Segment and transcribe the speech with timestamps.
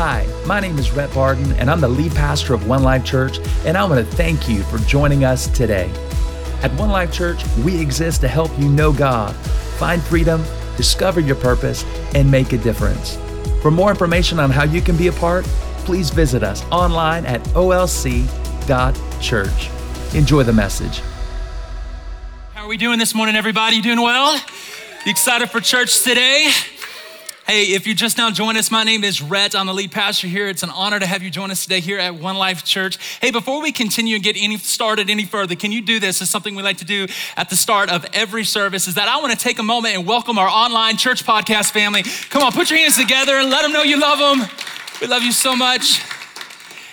[0.00, 3.40] Hi, my name is Rhett Barden, and I'm the lead pastor of One Life Church,
[3.66, 5.90] and I want to thank you for joining us today.
[6.62, 9.34] At One Life Church, we exist to help you know God,
[9.76, 10.44] find freedom,
[10.76, 11.84] discover your purpose,
[12.14, 13.18] and make a difference.
[13.60, 15.44] For more information on how you can be a part,
[15.78, 18.20] please visit us online at olc.church.
[20.14, 21.02] Enjoy the message.
[22.54, 23.80] How are we doing this morning, everybody?
[23.80, 24.36] Doing well?
[25.04, 26.52] You excited for church today?
[27.50, 29.54] Hey, if you just now joined us, my name is Rhett.
[29.54, 30.48] I'm the lead pastor here.
[30.48, 32.98] It's an honor to have you join us today here at One Life Church.
[33.22, 36.20] Hey, before we continue and get any started any further, can you do this?
[36.20, 37.06] It's something we like to do
[37.38, 38.86] at the start of every service.
[38.86, 42.02] Is that I want to take a moment and welcome our online church podcast family.
[42.28, 44.46] Come on, put your hands together and let them know you love them.
[45.00, 46.02] We love you so much.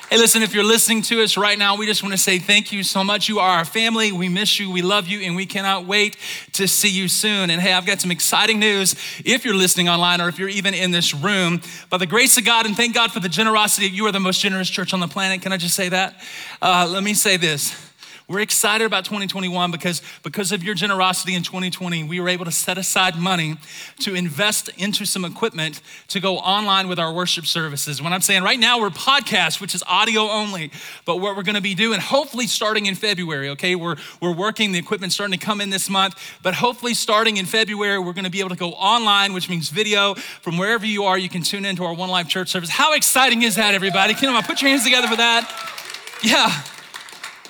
[0.10, 2.72] Hey, listen, if you're listening to us right now, we just want to say thank
[2.72, 3.28] you so much.
[3.28, 4.12] You are our family.
[4.12, 4.70] We miss you.
[4.70, 6.16] We love you, and we cannot wait
[6.54, 7.50] to see you soon.
[7.50, 8.94] And hey, I've got some exciting news
[9.26, 11.60] if you're listening online or if you're even in this room.
[11.90, 14.42] By the grace of God, and thank God for the generosity, you are the most
[14.42, 15.42] generous church on the planet.
[15.42, 16.22] Can I just say that?
[16.62, 17.85] Uh, let me say this.
[18.28, 22.52] We're excited about 2021 because, because of your generosity in 2020, we were able to
[22.52, 23.58] set aside money
[24.00, 28.02] to invest into some equipment to go online with our worship services.
[28.02, 30.72] When I'm saying right now, we're podcast, which is audio only,
[31.06, 33.76] but what we're gonna be doing, hopefully starting in February, okay?
[33.76, 37.46] We're, we're working, the equipment's starting to come in this month, but hopefully starting in
[37.46, 41.16] February, we're gonna be able to go online, which means video from wherever you are,
[41.16, 42.72] you can tune into our One Life Church service.
[42.72, 44.16] How exciting is that, everybody?
[44.16, 45.48] Can I put your hands together for that?
[46.24, 46.64] Yeah.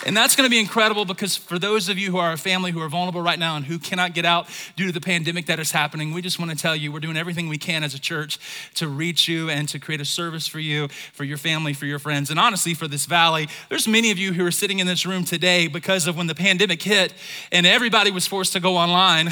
[0.05, 2.71] And that's going to be incredible because for those of you who are a family
[2.71, 5.59] who are vulnerable right now and who cannot get out due to the pandemic that
[5.59, 7.99] is happening, we just want to tell you we're doing everything we can as a
[7.99, 8.37] church
[8.75, 11.99] to reach you and to create a service for you, for your family, for your
[11.99, 13.47] friends, and honestly for this valley.
[13.69, 16.35] There's many of you who are sitting in this room today because of when the
[16.35, 17.13] pandemic hit
[17.51, 19.29] and everybody was forced to go online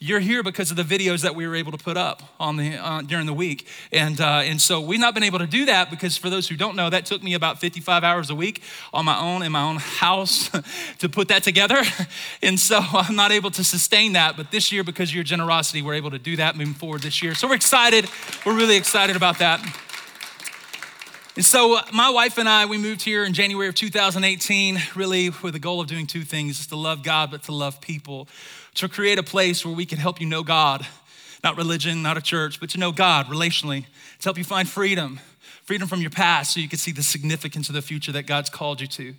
[0.00, 2.76] you're here because of the videos that we were able to put up on the
[2.76, 5.90] uh, during the week, and uh, and so we've not been able to do that
[5.90, 9.04] because for those who don't know, that took me about 55 hours a week on
[9.04, 10.50] my own in my own house
[10.98, 11.82] to put that together,
[12.42, 14.36] and so I'm not able to sustain that.
[14.36, 17.20] But this year, because of your generosity, we're able to do that moving forward this
[17.20, 17.34] year.
[17.34, 18.08] So we're excited.
[18.46, 19.60] We're really excited about that.
[21.34, 25.52] And so, my wife and I, we moved here in January of 2018, really with
[25.52, 28.26] the goal of doing two things to love God, but to love people
[28.78, 30.86] to create a place where we can help you know God,
[31.42, 33.84] not religion, not a church, but to know God relationally,
[34.20, 35.18] to help you find freedom,
[35.64, 38.50] freedom from your past so you can see the significance of the future that God's
[38.50, 39.14] called you to.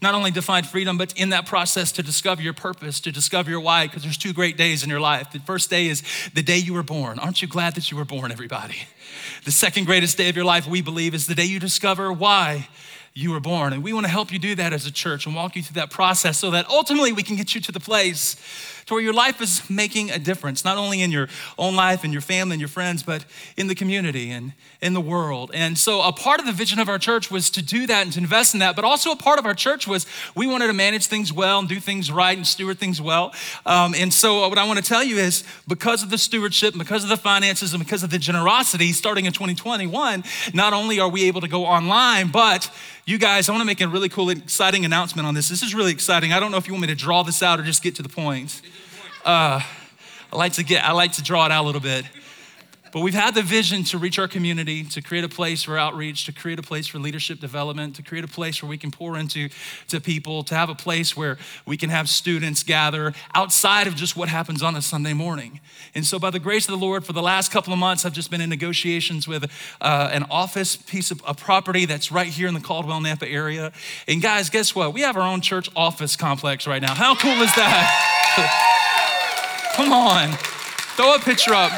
[0.00, 3.50] Not only to find freedom, but in that process to discover your purpose, to discover
[3.50, 5.30] your why, because there's two great days in your life.
[5.30, 6.02] The first day is
[6.32, 7.18] the day you were born.
[7.18, 8.76] Aren't you glad that you were born, everybody?
[9.44, 12.68] The second greatest day of your life, we believe, is the day you discover why
[13.14, 13.72] you were born.
[13.72, 15.80] And we want to help you do that as a church and walk you through
[15.80, 18.36] that process so that ultimately we can get you to the place
[18.86, 21.28] to where your life is making a difference, not only in your
[21.58, 23.24] own life and your family and your friends, but
[23.56, 25.50] in the community and in the world.
[25.54, 28.12] And so, a part of the vision of our church was to do that and
[28.14, 30.72] to invest in that, but also a part of our church was we wanted to
[30.72, 33.32] manage things well and do things right and steward things well.
[33.66, 37.04] Um, and so, what I want to tell you is because of the stewardship, because
[37.04, 40.24] of the finances, and because of the generosity starting in 2021,
[40.54, 42.70] not only are we able to go online, but
[43.04, 45.48] you guys, I want to make a really cool, exciting announcement on this.
[45.48, 46.32] This is really exciting.
[46.32, 48.02] I don't know if you want me to draw this out or just get to
[48.02, 48.62] the point.
[49.24, 49.60] Uh,
[50.32, 52.04] I like to get, I like to draw it out a little bit.
[52.92, 56.26] But we've had the vision to reach our community, to create a place for outreach,
[56.26, 59.16] to create a place for leadership development, to create a place where we can pour
[59.16, 59.48] into
[59.88, 64.14] to people, to have a place where we can have students gather outside of just
[64.14, 65.60] what happens on a Sunday morning.
[65.94, 68.12] And so, by the grace of the Lord, for the last couple of months, I've
[68.12, 72.46] just been in negotiations with uh, an office piece of a property that's right here
[72.46, 73.72] in the Caldwell Nampa area.
[74.06, 74.92] And guys, guess what?
[74.92, 76.92] We have our own church office complex right now.
[76.92, 78.58] How cool is that?
[79.76, 80.36] Come on,
[80.96, 81.72] throw a picture up.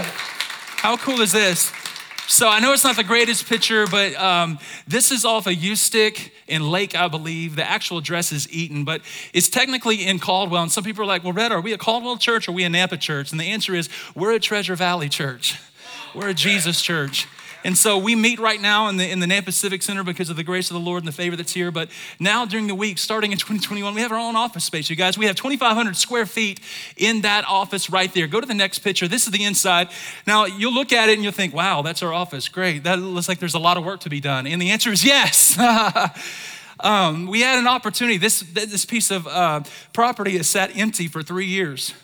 [0.85, 1.73] How cool is this?
[2.27, 6.35] So I know it's not the greatest picture, but um, this is off a stick
[6.47, 7.57] in Lake, I believe.
[7.57, 9.01] The actual address is Eaton, but
[9.33, 10.61] it's technically in Caldwell.
[10.61, 12.65] And some people are like, well, Rhett, are we a Caldwell church or are we
[12.65, 13.31] a Nampa church?
[13.31, 15.59] And the answer is, we're a Treasure Valley church.
[16.15, 17.27] We're a Jesus church.
[17.65, 20.37] And so we meet right now in the, in the Nampa Civic Center because of
[20.37, 21.71] the grace of the Lord and the favor that's here.
[21.71, 21.89] But
[22.21, 25.17] now during the week, starting in 2021, we have our own office space, you guys.
[25.17, 26.61] We have 2,500 square feet
[26.99, 28.27] in that office right there.
[28.27, 29.09] Go to the next picture.
[29.09, 29.89] This is the inside.
[30.27, 32.49] Now you'll look at it and you'll think, wow, that's our office.
[32.49, 32.85] Great.
[32.85, 34.47] That looks like there's a lot of work to be done.
[34.47, 35.59] And the answer is yes.
[36.81, 38.19] um, we had an opportunity.
[38.19, 39.63] This, this piece of uh,
[39.95, 41.95] property has sat empty for three years.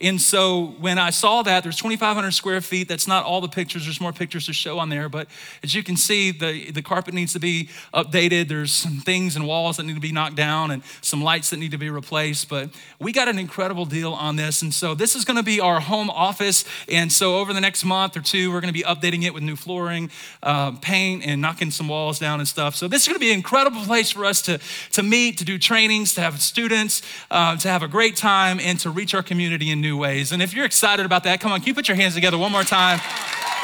[0.00, 2.86] And so when I saw that, there's 2,500 square feet.
[2.86, 3.84] That's not all the pictures.
[3.84, 5.08] There's more pictures to show on there.
[5.08, 5.26] But
[5.64, 8.46] as you can see, the, the carpet needs to be updated.
[8.46, 11.56] There's some things and walls that need to be knocked down and some lights that
[11.56, 12.48] need to be replaced.
[12.48, 14.62] But we got an incredible deal on this.
[14.62, 16.64] And so this is going to be our home office.
[16.88, 19.42] And so over the next month or two, we're going to be updating it with
[19.42, 20.12] new flooring,
[20.44, 22.76] uh, paint, and knocking some walls down and stuff.
[22.76, 24.60] So this is going to be an incredible place for us to,
[24.92, 27.02] to meet, to do trainings, to have students,
[27.32, 30.32] uh, to have a great time, and to reach our community in new ways.
[30.32, 32.52] And if you're excited about that, come on, can you put your hands together one
[32.52, 33.00] more time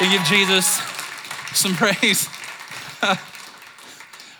[0.01, 0.67] and give Jesus
[1.53, 2.29] some praise?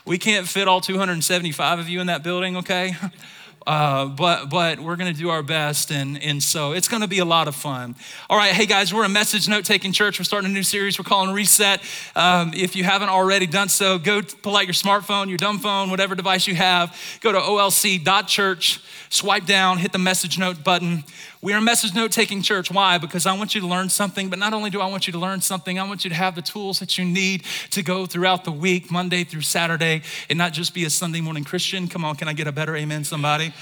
[0.05, 2.95] we can't fit all 275 of you in that building, okay?
[3.67, 7.25] Uh, but but we're to do our best, and and so it's to be a
[7.25, 7.95] lot of fun.
[8.29, 10.19] All right, hey guys, we're a message note taking church.
[10.19, 11.81] We're starting a new series we're calling Reset.
[12.15, 15.91] Um, if you haven't already done so, go pull out your smartphone, your dumb phone,
[15.91, 16.95] whatever device you have.
[17.21, 21.05] Go to olc.church, swipe down, hit the message note button.
[21.41, 22.71] We are a message note taking church.
[22.71, 22.97] Why?
[22.97, 25.19] Because I want you to learn something, but not only do I want you to
[25.19, 28.45] learn something, I want you to have the tools that you need to go throughout
[28.45, 30.01] the week, Monday through Saturday,
[30.31, 31.87] and not just be a Sunday morning Christian.
[31.87, 33.53] Come on, can I get a better amen, somebody?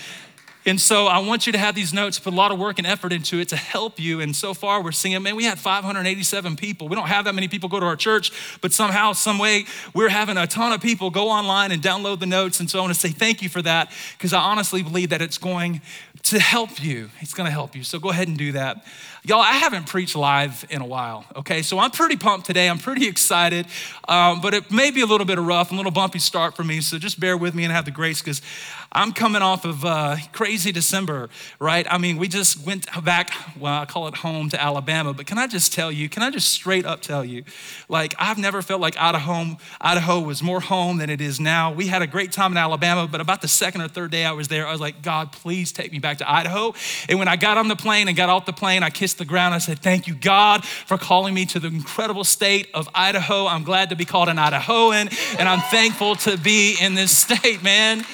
[0.65, 2.87] And so I want you to have these notes, put a lot of work and
[2.87, 4.21] effort into it to help you.
[4.21, 6.87] And so far we're seeing, man, we had 587 people.
[6.87, 8.31] We don't have that many people go to our church,
[8.61, 12.27] but somehow, some way, we're having a ton of people go online and download the
[12.27, 12.61] notes.
[12.61, 15.21] And so I want to say thank you for that because I honestly believe that
[15.21, 15.81] it's going
[16.23, 17.11] to help you.
[17.19, 17.83] It's going to help you.
[17.83, 18.85] So go ahead and do that.
[19.25, 21.63] Y'all, I haven't preached live in a while, okay?
[21.63, 22.69] So I'm pretty pumped today.
[22.69, 23.67] I'm pretty excited,
[24.09, 26.65] um, but it may be a little bit of rough, a little bumpy start for
[26.65, 26.81] me.
[26.81, 28.43] So just bear with me and have the grace because
[28.91, 31.31] I'm coming off of uh, crazy December,
[31.61, 31.87] right?
[31.89, 35.39] I mean, we just went back, well, I call it home to Alabama, but can
[35.39, 37.45] I just tell you, can I just straight up tell you,
[37.89, 41.73] like, I've never felt like Idaho, Idaho was more home than it is now.
[41.73, 44.33] We had a great time in Alabama, but about the second or third day I
[44.33, 46.75] was there, I was like, God, please take me back to Idaho.
[47.09, 49.25] And when I got on the plane and got off the plane, I kissed the
[49.25, 49.55] ground.
[49.55, 53.47] I said, Thank you, God, for calling me to the incredible state of Idaho.
[53.47, 57.63] I'm glad to be called an Idahoan, and I'm thankful to be in this state,
[57.63, 58.05] man.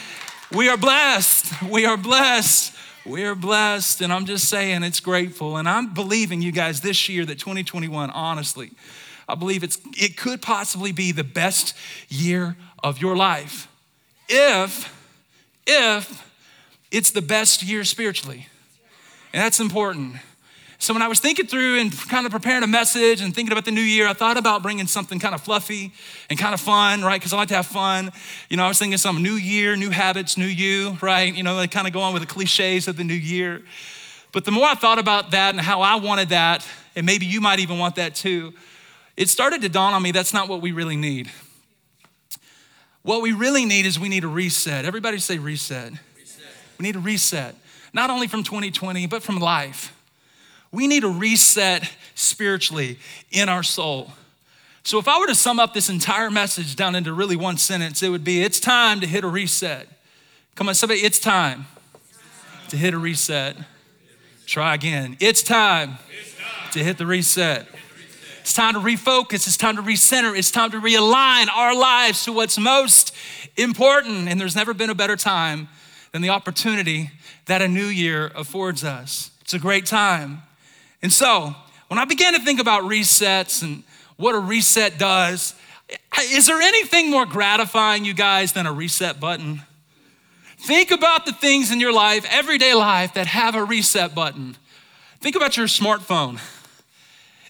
[0.52, 1.62] We are blessed.
[1.62, 2.74] We are blessed.
[3.04, 4.00] We are blessed.
[4.00, 5.56] And I'm just saying it's grateful.
[5.56, 8.70] And I'm believing you guys this year that 2021, honestly,
[9.28, 11.74] I believe it's it could possibly be the best
[12.08, 13.68] year of your life.
[14.28, 14.94] If,
[15.66, 16.24] if
[16.90, 18.46] it's the best year spiritually.
[19.32, 20.16] And that's important.
[20.80, 23.64] So when I was thinking through and kind of preparing a message and thinking about
[23.64, 25.92] the new year, I thought about bringing something kind of fluffy
[26.30, 27.20] and kind of fun, right?
[27.20, 28.12] Because I like to have fun.
[28.48, 31.34] You know, I was thinking some new year, new habits, new you, right?
[31.34, 33.62] You know, they kind of go on with the cliches of the new year.
[34.30, 36.64] But the more I thought about that and how I wanted that,
[36.94, 38.54] and maybe you might even want that too,
[39.16, 41.28] it started to dawn on me that's not what we really need.
[43.02, 44.84] What we really need is we need a reset.
[44.84, 45.92] Everybody say reset.
[46.16, 46.46] reset.
[46.78, 47.56] We need a reset,
[47.92, 49.92] not only from 2020, but from life.
[50.70, 52.98] We need a reset spiritually
[53.30, 54.12] in our soul.
[54.82, 58.02] So, if I were to sum up this entire message down into really one sentence,
[58.02, 59.88] it would be it's time to hit a reset.
[60.54, 61.66] Come on, somebody, it's time
[62.68, 63.56] to hit a reset.
[64.46, 65.16] Try again.
[65.20, 65.98] It's time
[66.72, 67.66] to hit the reset.
[68.40, 69.46] It's time to refocus.
[69.46, 70.36] It's time to recenter.
[70.36, 73.14] It's time to realign our lives to what's most
[73.58, 74.26] important.
[74.26, 75.68] And there's never been a better time
[76.12, 77.10] than the opportunity
[77.44, 79.32] that a new year affords us.
[79.42, 80.42] It's a great time.
[81.02, 81.54] And so,
[81.88, 83.82] when I began to think about resets and
[84.16, 85.54] what a reset does,
[86.20, 89.62] is there anything more gratifying, you guys, than a reset button?
[90.58, 94.56] Think about the things in your life, everyday life, that have a reset button.
[95.20, 96.40] Think about your smartphone.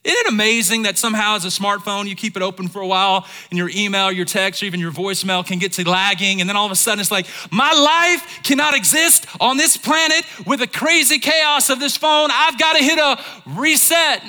[0.08, 3.26] Isn't it amazing that somehow as a smartphone, you keep it open for a while
[3.50, 6.40] and your email, your text, or even your voicemail can get to lagging.
[6.40, 10.25] And then all of a sudden it's like, my life cannot exist on this planet
[10.47, 12.30] with the crazy chaos of this phone.
[12.32, 13.23] I've got to hit a
[13.54, 14.23] reset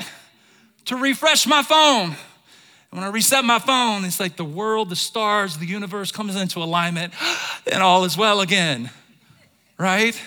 [0.88, 2.08] to refresh my phone.
[2.08, 6.36] And when I reset my phone, it's like the world, the stars, the universe comes
[6.36, 7.14] into alignment
[7.72, 8.90] and all is well again,
[9.78, 10.22] right?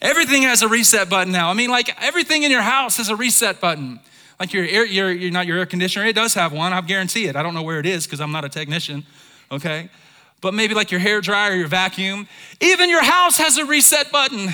[0.00, 1.50] Everything has a reset button now.
[1.50, 3.98] I mean, like everything in your house has a reset button.
[4.40, 6.72] Like your air, your, your, not your air conditioner, it does have one.
[6.72, 7.36] I guarantee it.
[7.36, 9.04] I don't know where it is because I'm not a technician,
[9.52, 9.90] okay?
[10.40, 12.26] But maybe like your hair dryer, your vacuum.
[12.58, 14.48] Even your house has a reset button.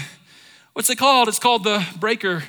[0.72, 1.28] What's it called?
[1.28, 2.42] It's called the breaker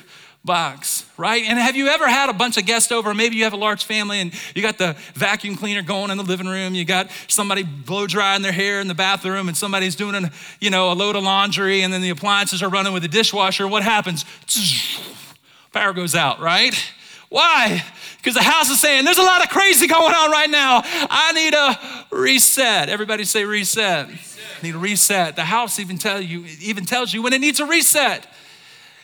[0.44, 1.44] box, right?
[1.44, 3.14] And have you ever had a bunch of guests over?
[3.14, 6.24] Maybe you have a large family and you got the vacuum cleaner going in the
[6.24, 6.74] living room.
[6.74, 10.70] You got somebody blow drying their hair in the bathroom, and somebody's doing, a, you
[10.70, 13.68] know, a load of laundry, and then the appliances are running with the dishwasher.
[13.68, 14.24] What happens?
[15.72, 16.74] Power goes out, right?
[17.28, 17.84] Why?
[18.16, 20.82] Because the house is saying, there's a lot of crazy going on right now.
[20.84, 22.88] I need a reset.
[22.88, 24.08] Everybody say reset.
[24.08, 24.62] reset.
[24.62, 25.36] Need a reset.
[25.36, 28.26] The house even tell you, even tells you when it needs a reset.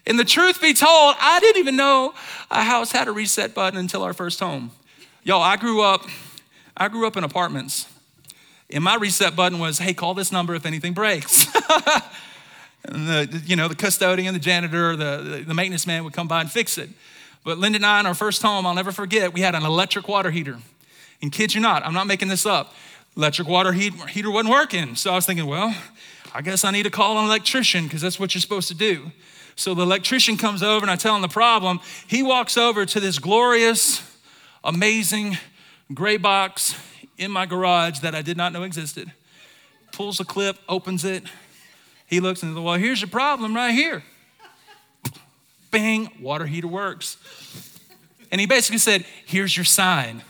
[0.07, 2.15] And the truth be told, I didn't even know
[2.51, 4.71] a house had a reset button until our first home.
[5.23, 6.07] Yo, I grew up,
[6.77, 7.87] I grew up in apartments.
[8.71, 11.47] And my reset button was, hey, call this number if anything breaks.
[12.85, 16.41] and the, you know, the custodian, the janitor, the, the maintenance man would come by
[16.41, 16.91] and fix it.
[17.45, 20.09] But Linda and I, in our first home, I'll never forget, we had an electric
[20.09, 20.59] water heater.
[21.21, 22.75] And kid you not, I'm not making this up.
[23.17, 24.97] Electric water heat, heater wasn't working.
[24.97, 25.75] So I was thinking, well,
[26.35, 29.13] I guess I need to call an electrician because that's what you're supposed to do.
[29.57, 31.81] So the electrician comes over and I tell him the problem.
[32.09, 34.03] He walks over to this glorious,
[34.65, 35.39] amazing
[35.93, 36.75] gray box
[37.19, 39.13] in my garage that I did not know existed.
[39.93, 41.25] Pulls a clip, opens it.
[42.07, 44.03] He looks and says, Well, here's your problem right here.
[45.75, 47.17] Bang, water heater works.
[48.31, 50.23] And he basically said, Here's your sign.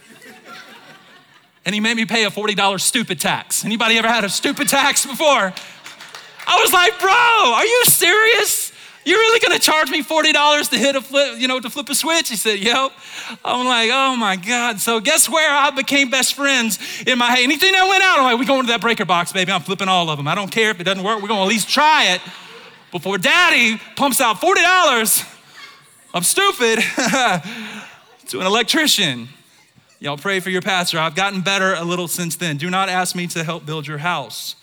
[1.66, 3.64] And he made me pay a $40 stupid tax.
[3.64, 5.52] Anybody ever had a stupid tax before?
[6.46, 8.72] I was like, bro, are you serious?
[9.06, 11.94] You're really gonna charge me $40 to hit a flip, you know, to flip a
[11.94, 12.30] switch?
[12.30, 12.92] He said, Yep.
[13.44, 14.80] I'm like, oh my God.
[14.80, 18.38] So guess where I became best friends in my anything that went out, I'm like,
[18.38, 19.52] we going to that breaker box, baby.
[19.52, 20.26] I'm flipping all of them.
[20.26, 22.22] I don't care if it doesn't work, we're gonna at least try it
[22.94, 25.33] before daddy pumps out $40.
[26.16, 26.78] I'm stupid
[28.28, 29.28] to an electrician.
[29.98, 31.00] Y'all pray for your pastor.
[31.00, 32.56] I've gotten better a little since then.
[32.56, 34.54] Do not ask me to help build your house.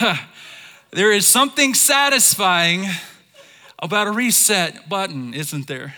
[0.92, 2.86] there is something satisfying
[3.80, 5.94] about a reset button, isn't there?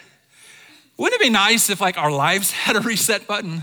[0.96, 3.62] Wouldn't it be nice if like our lives had a reset button?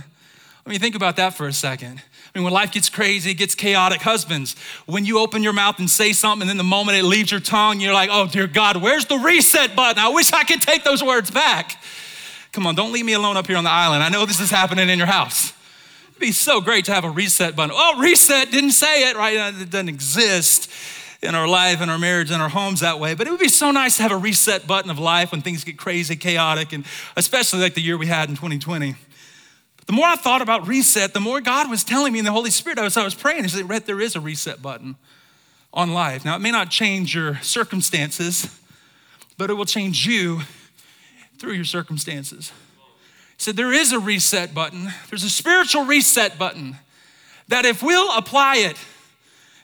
[0.66, 2.02] I mean, think about that for a second.
[2.38, 4.00] Mean, when life gets crazy, it gets chaotic.
[4.00, 7.32] Husbands, when you open your mouth and say something, and then the moment it leaves
[7.32, 9.98] your tongue, you're like, oh, dear God, where's the reset button?
[9.98, 11.82] I wish I could take those words back.
[12.52, 14.04] Come on, don't leave me alone up here on the island.
[14.04, 15.52] I know this is happening in your house.
[16.10, 17.76] It'd be so great to have a reset button.
[17.76, 19.36] Oh, reset, didn't say it, right?
[19.36, 20.72] Uh, it doesn't exist
[21.24, 23.16] in our life in our marriage in our homes that way.
[23.16, 25.64] But it would be so nice to have a reset button of life when things
[25.64, 28.94] get crazy, chaotic, and especially like the year we had in 2020.
[29.88, 32.52] The more I thought about reset, the more God was telling me in the Holy
[32.52, 34.96] Spirit, I was, I was praying, He said, Rhett, there is a reset button
[35.74, 36.24] on life.
[36.24, 38.60] Now, it may not change your circumstances,
[39.38, 40.42] but it will change you
[41.38, 42.52] through your circumstances
[43.38, 44.92] said there is a reset button.
[45.10, 46.76] There's a spiritual reset button
[47.48, 48.78] that if we'll apply it,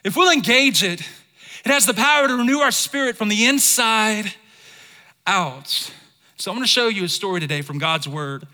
[0.04, 4.34] if we'll engage it, it has the power to renew our spirit from the inside
[5.26, 5.92] out.
[6.36, 8.46] So I'm going to show you a story today from God's word.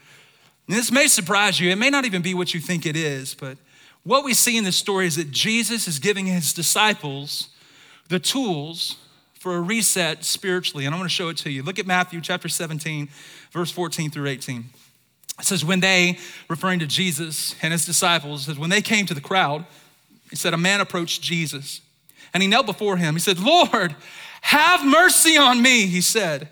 [0.71, 1.69] And this may surprise you.
[1.69, 3.59] It may not even be what you think it is, but
[4.05, 7.49] what we see in this story is that Jesus is giving his disciples
[8.09, 8.95] the tools
[9.35, 10.87] for a reset spiritually.
[10.87, 11.65] And I'm going to show it to you.
[11.65, 13.09] Look at Matthew chapter 17,
[13.51, 14.67] verse 14 through 18.
[15.41, 19.15] It says, when they, referring to Jesus and his disciples, says, when they came to
[19.15, 19.67] the crowd,
[20.31, 21.81] he said, a man approached Jesus
[22.33, 23.17] and he knelt before him.
[23.17, 23.97] He said, Lord,
[24.43, 26.43] have mercy on me, he said.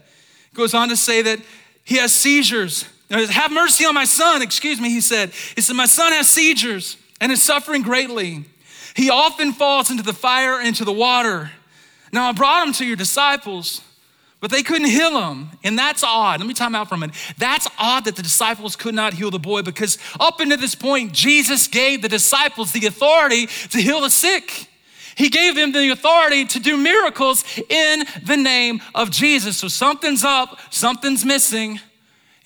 [0.51, 1.39] He goes on to say that
[1.85, 2.85] he has seizures.
[3.11, 5.31] Have mercy on my son, excuse me, he said.
[5.55, 8.45] He said, My son has seizures and is suffering greatly.
[8.95, 11.51] He often falls into the fire, and into the water.
[12.13, 13.81] Now I brought him to your disciples
[14.41, 15.51] but they couldn't heal him.
[15.65, 16.41] And that's odd.
[16.41, 17.17] Let me time out for a minute.
[17.39, 21.13] That's odd that the disciples could not heal the boy because up until this point,
[21.13, 24.69] Jesus gave the disciples the authority to heal the sick.
[25.17, 29.57] He gave them the authority to do miracles in the name of Jesus.
[29.57, 31.81] So something's up, something's missing.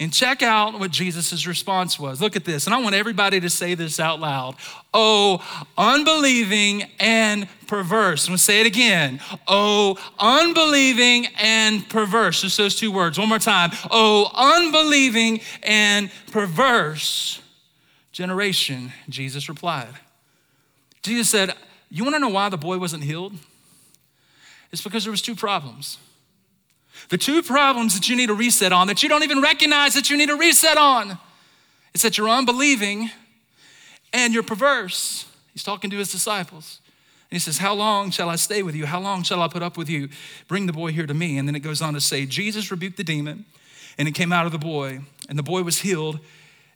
[0.02, 2.20] And check out what Jesus' response was.
[2.20, 2.66] Look at this.
[2.66, 4.56] And I want everybody to say this out loud.
[4.92, 5.40] Oh,
[5.78, 8.26] unbelieving and perverse.
[8.26, 9.20] I'm gonna say it again.
[9.46, 12.42] Oh, unbelieving and perverse.
[12.42, 13.16] Just those two words.
[13.16, 13.70] One more time.
[13.90, 17.40] Oh, unbelieving and perverse
[18.10, 18.92] generation.
[19.08, 19.94] Jesus replied.
[21.02, 21.54] Jesus said,
[21.90, 23.34] You wanna know why the boy wasn't healed?
[24.72, 25.98] It's because there was two problems.
[27.08, 30.10] The two problems that you need a reset on, that you don't even recognize that
[30.10, 31.18] you need a reset on,
[31.94, 33.10] is that you're unbelieving
[34.12, 35.26] and you're perverse.
[35.52, 36.80] He's talking to his disciples.
[37.30, 38.86] And he says, How long shall I stay with you?
[38.86, 40.08] How long shall I put up with you?
[40.48, 41.38] Bring the boy here to me.
[41.38, 43.44] And then it goes on to say, Jesus rebuked the demon,
[43.98, 46.20] and it came out of the boy, and the boy was healed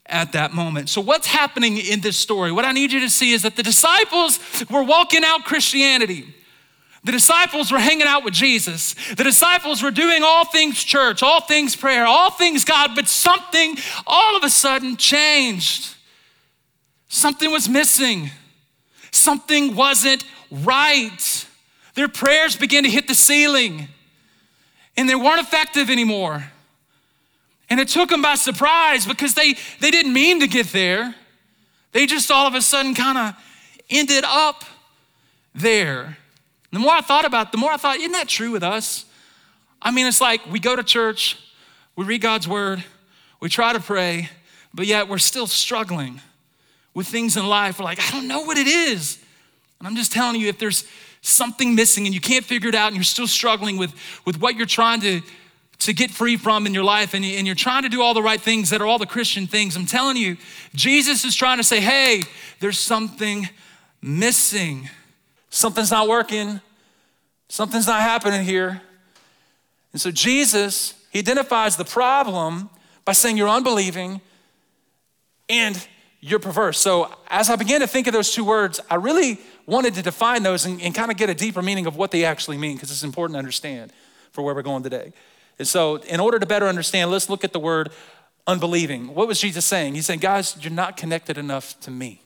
[0.06, 0.88] at that moment.
[0.88, 2.52] So, what's happening in this story?
[2.52, 4.38] What I need you to see is that the disciples
[4.70, 6.34] were walking out Christianity.
[7.06, 8.96] The disciples were hanging out with Jesus.
[9.14, 13.76] The disciples were doing all things church, all things prayer, all things God, but something
[14.08, 15.94] all of a sudden changed.
[17.06, 18.32] Something was missing.
[19.12, 21.46] Something wasn't right.
[21.94, 23.86] Their prayers began to hit the ceiling
[24.96, 26.50] and they weren't effective anymore.
[27.70, 31.14] And it took them by surprise because they, they didn't mean to get there.
[31.92, 33.34] They just all of a sudden kind of
[33.88, 34.64] ended up
[35.54, 36.18] there.
[36.76, 39.06] The more I thought about it, the more I thought, isn't that true with us?
[39.80, 41.38] I mean, it's like we go to church,
[41.96, 42.84] we read God's word,
[43.40, 44.28] we try to pray,
[44.74, 46.20] but yet we're still struggling
[46.92, 47.78] with things in life.
[47.78, 49.18] We're like, I don't know what it is.
[49.78, 50.84] And I'm just telling you, if there's
[51.22, 53.94] something missing and you can't figure it out and you're still struggling with,
[54.26, 55.22] with what you're trying to,
[55.78, 58.22] to get free from in your life and, and you're trying to do all the
[58.22, 60.36] right things that are all the Christian things, I'm telling you,
[60.74, 62.24] Jesus is trying to say, hey,
[62.60, 63.48] there's something
[64.02, 64.90] missing.
[65.48, 66.60] Something's not working.
[67.48, 68.82] Something's not happening here.
[69.92, 72.70] And so Jesus, he identifies the problem
[73.04, 74.20] by saying you're unbelieving
[75.48, 75.86] and
[76.20, 76.78] you're perverse.
[76.78, 80.42] So as I began to think of those two words, I really wanted to define
[80.42, 82.90] those and, and kind of get a deeper meaning of what they actually mean because
[82.90, 83.92] it's important to understand
[84.32, 85.12] for where we're going today.
[85.58, 87.90] And so, in order to better understand, let's look at the word
[88.46, 89.14] unbelieving.
[89.14, 89.94] What was Jesus saying?
[89.94, 92.22] He's saying, guys, you're not connected enough to me.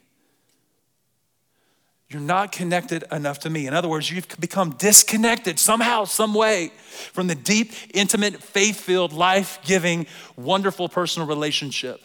[2.11, 3.69] You're not connected enough to me.
[3.69, 6.73] In other words, you've become disconnected somehow, some way
[7.13, 12.01] from the deep, intimate, faith filled, life giving, wonderful personal relationship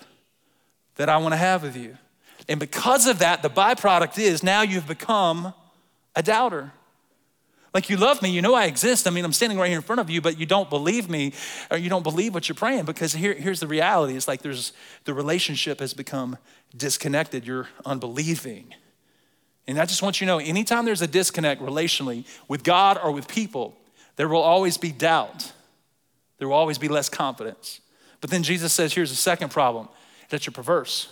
[0.98, 1.98] that I want to have with you.
[2.48, 5.56] And because of that, the byproduct is now you've become
[6.16, 6.72] a doubter.
[7.74, 9.08] Like you love me, you know I exist.
[9.08, 11.34] I mean, I'm standing right here in front of you, but you don't believe me
[11.72, 14.16] or you don't believe what you're praying because here, here's the reality.
[14.16, 14.72] It's like there's
[15.06, 16.38] the relationship has become
[16.78, 17.46] disconnected.
[17.48, 18.76] You're unbelieving.
[19.68, 23.12] And I just want you to know anytime there's a disconnect relationally with God or
[23.12, 23.76] with people,
[24.16, 25.52] there will always be doubt.
[26.38, 27.82] There will always be less confidence.
[28.22, 29.90] But then Jesus says, here's the second problem
[30.30, 31.12] that you're perverse.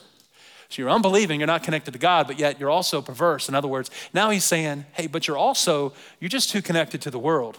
[0.69, 3.47] So you're unbelieving, you're not connected to God, but yet you're also perverse.
[3.47, 7.11] In other words, now he's saying, hey, but you're also, you're just too connected to
[7.11, 7.57] the world.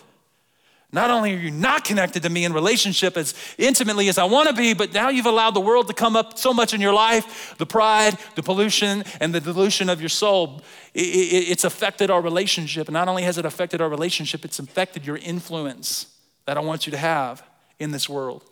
[0.94, 4.48] Not only are you not connected to me in relationship as intimately as I want
[4.48, 6.94] to be, but now you've allowed the world to come up so much in your
[6.94, 10.62] life the pride, the pollution, and the dilution of your soul.
[10.94, 12.86] it's affected our relationship.
[12.86, 16.06] And not only has it affected our relationship, it's affected your influence
[16.46, 17.42] that I want you to have
[17.80, 18.44] in this world.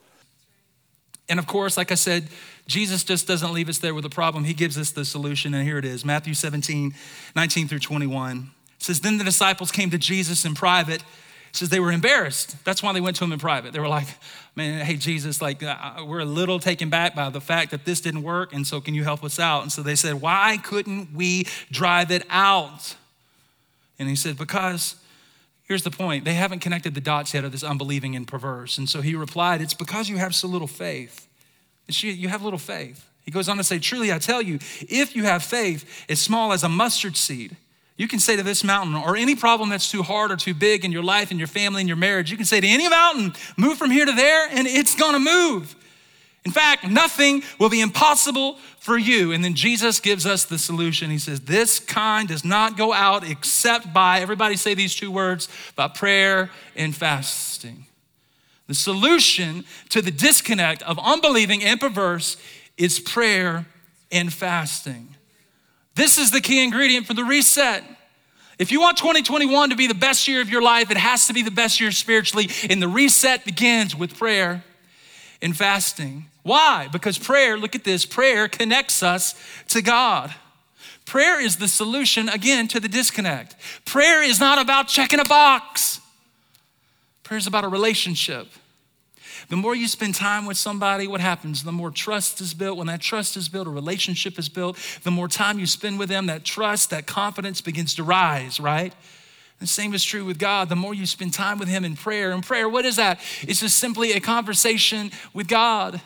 [1.29, 2.27] And of course, like I said,
[2.67, 4.43] Jesus just doesn't leave us there with a problem.
[4.43, 6.93] He gives us the solution, and here it is Matthew 17,
[7.37, 8.51] 19 through 21.
[8.77, 11.05] It says, Then the disciples came to Jesus in private.
[11.53, 12.57] Says they were embarrassed.
[12.65, 13.73] That's why they went to him in private.
[13.73, 14.09] They were like,
[14.57, 18.01] Man, hey, Jesus, like, uh, we're a little taken back by the fact that this
[18.01, 19.63] didn't work, and so can you help us out?
[19.63, 22.97] And so they said, Why couldn't we drive it out?
[23.99, 24.97] And he said, Because
[25.73, 28.77] Here's the point they haven't connected the dots yet of this unbelieving and perverse.
[28.77, 31.27] And so he replied, It's because you have so little faith.
[31.89, 33.09] It's you, you have little faith.
[33.25, 36.53] He goes on to say, Truly, I tell you, if you have faith as small
[36.53, 37.57] as a mustard seed,
[38.03, 40.85] you can say to this mountain or any problem that's too hard or too big
[40.85, 43.33] in your life, in your family, in your marriage, you can say to any mountain,
[43.57, 45.77] move from here to there, and it's gonna move.
[46.45, 49.31] In fact, nothing will be impossible for you.
[49.31, 51.11] And then Jesus gives us the solution.
[51.11, 55.49] He says, This kind does not go out except by, everybody say these two words,
[55.77, 57.87] by prayer and fasting.
[58.67, 62.37] The solution to the disconnect of unbelieving and perverse
[62.77, 63.67] is prayer
[64.11, 65.12] and fasting.
[65.95, 67.85] This is the key ingredient for the reset.
[68.59, 71.33] If you want 2021 to be the best year of your life, it has to
[71.33, 72.49] be the best year spiritually.
[72.71, 74.63] And the reset begins with prayer
[75.41, 76.27] and fasting.
[76.43, 76.89] Why?
[76.91, 79.35] Because prayer, look at this, prayer connects us
[79.69, 80.35] to God.
[81.05, 83.57] Prayer is the solution, again, to the disconnect.
[83.85, 86.01] Prayer is not about checking a box,
[87.23, 88.49] prayer is about a relationship.
[89.53, 91.63] The more you spend time with somebody, what happens?
[91.63, 92.79] The more trust is built.
[92.79, 94.79] When that trust is built, a relationship is built.
[95.03, 98.95] The more time you spend with them, that trust, that confidence begins to rise, right?
[99.61, 100.71] The same is true with God.
[100.71, 103.21] The more you spend time with Him in prayer, and prayer, what is that?
[103.43, 106.01] It's just simply a conversation with God.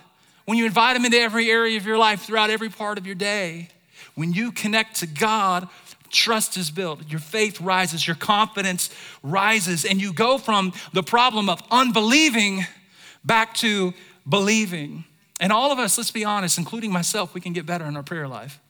[0.47, 3.15] When you invite Him into every area of your life, throughout every part of your
[3.15, 3.69] day,
[4.17, 5.69] when you connect to God,
[6.11, 8.91] trust is built, your faith rises, your confidence
[9.23, 12.67] rises, and you go from the problem of unbelieving
[13.27, 13.93] back to
[14.29, 15.05] believing.
[15.41, 18.03] And all of us, let's be honest, including myself, we can get better in our
[18.03, 18.61] prayer life.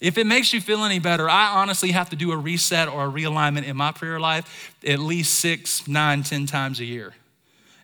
[0.00, 3.06] If it makes you feel any better, I honestly have to do a reset or
[3.06, 7.14] a realignment in my prayer life at least six, nine, ten times a year.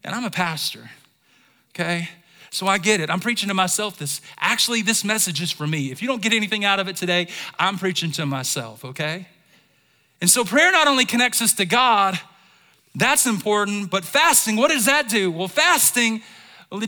[0.02, 0.90] And I'm a pastor,
[1.74, 2.09] okay?
[2.50, 3.11] So I get it.
[3.11, 4.22] I'm preaching to myself this.
[4.38, 5.90] Actually, this message is for me.
[5.90, 7.28] If you don't get anything out of it today,
[7.59, 9.28] I'm preaching to myself, okay?
[10.22, 12.18] And so prayer not only connects us to God,
[12.96, 15.30] that's important, but fasting, what does that do?
[15.30, 16.22] Well, fasting,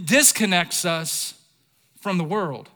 [0.05, 1.35] disconnects us
[2.01, 2.71] from the world.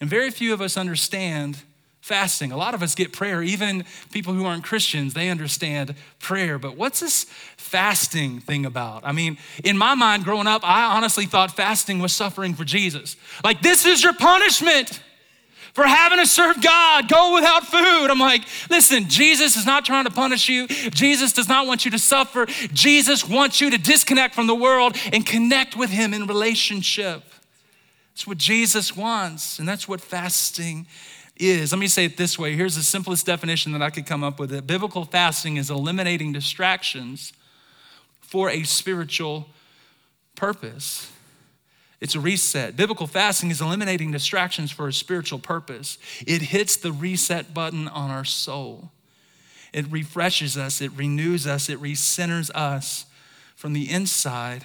[0.00, 1.58] And very few of us understand
[2.00, 2.50] fasting.
[2.50, 6.58] A lot of us get prayer, even people who aren't Christians, they understand prayer.
[6.58, 7.24] But what's this
[7.56, 9.02] fasting thing about?
[9.04, 13.16] I mean, in my mind growing up, I honestly thought fasting was suffering for Jesus.
[13.44, 15.00] Like, this is your punishment
[15.72, 18.10] for having to serve God, go without food.
[18.10, 20.66] I'm like, listen, Jesus is not trying to punish you.
[20.66, 22.46] Jesus does not want you to suffer.
[22.72, 27.22] Jesus wants you to disconnect from the world and connect with Him in relationship.
[28.12, 30.86] That's what Jesus wants, and that's what fasting
[31.36, 31.72] is.
[31.72, 34.38] Let me say it this way here's the simplest definition that I could come up
[34.38, 34.66] with it.
[34.66, 37.32] Biblical fasting is eliminating distractions
[38.20, 39.48] for a spiritual
[40.36, 41.10] purpose.
[42.02, 42.76] It's a reset.
[42.76, 45.98] Biblical fasting is eliminating distractions for a spiritual purpose.
[46.26, 48.90] It hits the reset button on our soul.
[49.72, 53.06] It refreshes us, it renews us, it recenters us
[53.54, 54.64] from the inside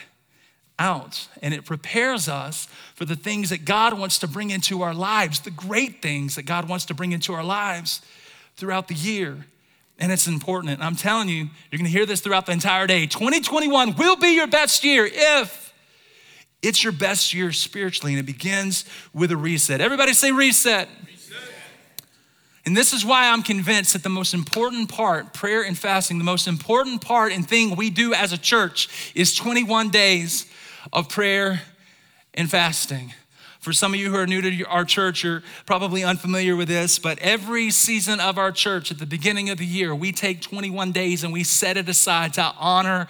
[0.80, 1.28] out.
[1.44, 5.40] And it prepares us for the things that God wants to bring into our lives,
[5.40, 8.02] the great things that God wants to bring into our lives
[8.56, 9.46] throughout the year.
[10.00, 10.74] And it's important.
[10.74, 13.06] And I'm telling you, you're gonna hear this throughout the entire day.
[13.06, 15.67] 2021 will be your best year if
[16.62, 19.82] it's your best year spiritually, and it begins with a reset.
[19.82, 20.90] Everybody say reset.
[21.06, 21.38] reset.
[22.66, 26.24] And this is why I'm convinced that the most important part, prayer and fasting, the
[26.24, 30.46] most important part and thing we do as a church is 21 days
[30.92, 31.62] of prayer
[32.34, 33.14] and fasting.
[33.68, 37.00] For some of you who are new to our church, you're probably unfamiliar with this,
[37.00, 40.94] but every season of our church, at the beginning of the year, we take 21
[40.94, 43.10] days and we set it aside to honor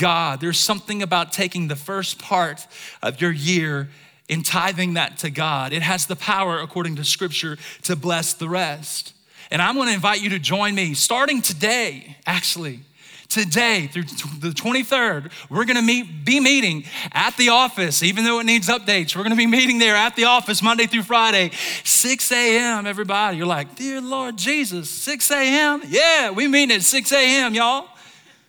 [0.00, 0.40] God.
[0.40, 2.66] There's something about taking the first part
[3.04, 3.88] of your year
[4.28, 5.72] and tithing that to God.
[5.72, 9.14] It has the power, according to scripture, to bless the rest.
[9.52, 12.80] And I'm gonna invite you to join me starting today, actually
[13.28, 18.44] today through the 23rd, we're gonna meet, be meeting at the office, even though it
[18.44, 19.16] needs updates.
[19.16, 21.50] We're gonna be meeting there at the office Monday through Friday,
[21.84, 22.86] 6 a.m.
[22.86, 25.82] Everybody, you're like, dear Lord Jesus, 6 a.m.
[25.86, 27.54] Yeah, we meet at 6 a.m.
[27.54, 27.88] Y'all,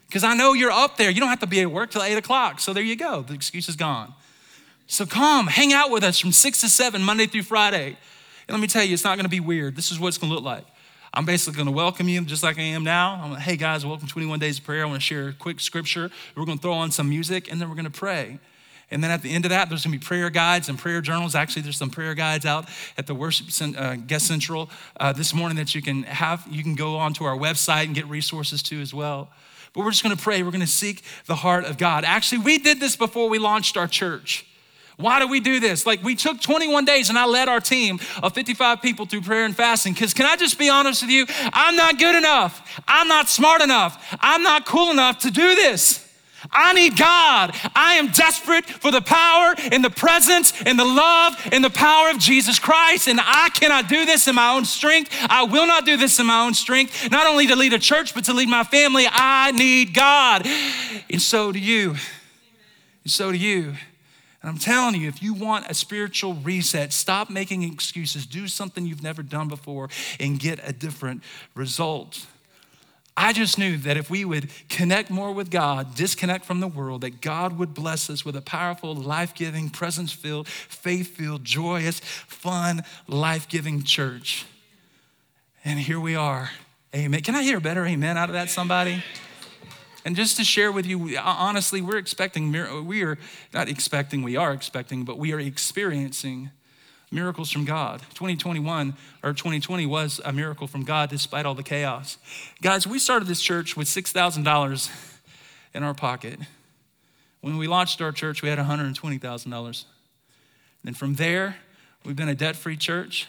[0.08, 1.10] because I know you're up there.
[1.10, 2.60] You don't have to be at work till 8 o'clock.
[2.60, 3.22] So there you go.
[3.22, 4.14] The excuse is gone.
[4.88, 7.98] So come, hang out with us from 6 to 7, Monday through Friday.
[8.48, 9.76] And let me tell you, it's not gonna be weird.
[9.76, 10.66] This is what it's gonna look like.
[11.16, 13.22] I'm basically going to welcome you just like I am now.
[13.24, 14.84] I'm like, hey guys, welcome to 21 Days of Prayer.
[14.84, 16.12] I want to share a quick scripture.
[16.36, 18.38] We're going to throw on some music and then we're going to pray.
[18.92, 21.00] And then at the end of that, there's going to be prayer guides and prayer
[21.00, 21.34] journals.
[21.34, 23.48] Actually, there's some prayer guides out at the Worship
[23.78, 26.46] uh, Guest Central uh, this morning that you can have.
[26.50, 29.30] You can go onto our website and get resources too as well.
[29.74, 30.44] But we're just going to pray.
[30.44, 32.04] We're going to seek the heart of God.
[32.04, 34.46] Actually, we did this before we launched our church.
[34.98, 35.86] Why do we do this?
[35.86, 39.46] Like, we took 21 days and I led our team of 55 people through prayer
[39.46, 39.94] and fasting.
[39.94, 41.26] Because, can I just be honest with you?
[41.52, 42.82] I'm not good enough.
[42.88, 44.18] I'm not smart enough.
[44.22, 46.02] I'm not cool enough to do this.
[46.52, 47.56] I need God.
[47.76, 52.10] I am desperate for the power and the presence and the love and the power
[52.10, 53.08] of Jesus Christ.
[53.08, 55.12] And I cannot do this in my own strength.
[55.30, 58.14] I will not do this in my own strength, not only to lead a church,
[58.14, 59.06] but to lead my family.
[59.10, 60.46] I need God.
[61.10, 61.96] And so do you.
[63.04, 63.76] And so do you.
[64.46, 68.86] And I'm telling you, if you want a spiritual reset, stop making excuses, do something
[68.86, 71.24] you've never done before, and get a different
[71.56, 72.28] result.
[73.18, 77.02] I just knew that if we would connect more with God, disconnect from the world,
[77.02, 82.00] that God would bless us with a powerful, life giving, presence filled, faith filled, joyous,
[82.00, 84.46] fun, life giving church.
[85.64, 86.52] And here we are.
[86.94, 87.22] Amen.
[87.22, 89.04] Can I hear a better amen out of that, somebody?
[90.06, 93.18] And just to share with you, uh, honestly, we're expecting, uh, we are
[93.54, 96.52] not expecting, we are expecting, but we are experiencing
[97.12, 98.02] miracles from God.
[98.14, 102.20] 2021 or 2020 was a miracle from God despite all the chaos.
[102.62, 104.92] Guys, we started this church with $6,000
[105.74, 106.40] in our pocket.
[107.42, 109.86] When we launched our church, we had $120,000.
[110.86, 111.58] And from there,
[112.06, 113.28] we've been a debt free church.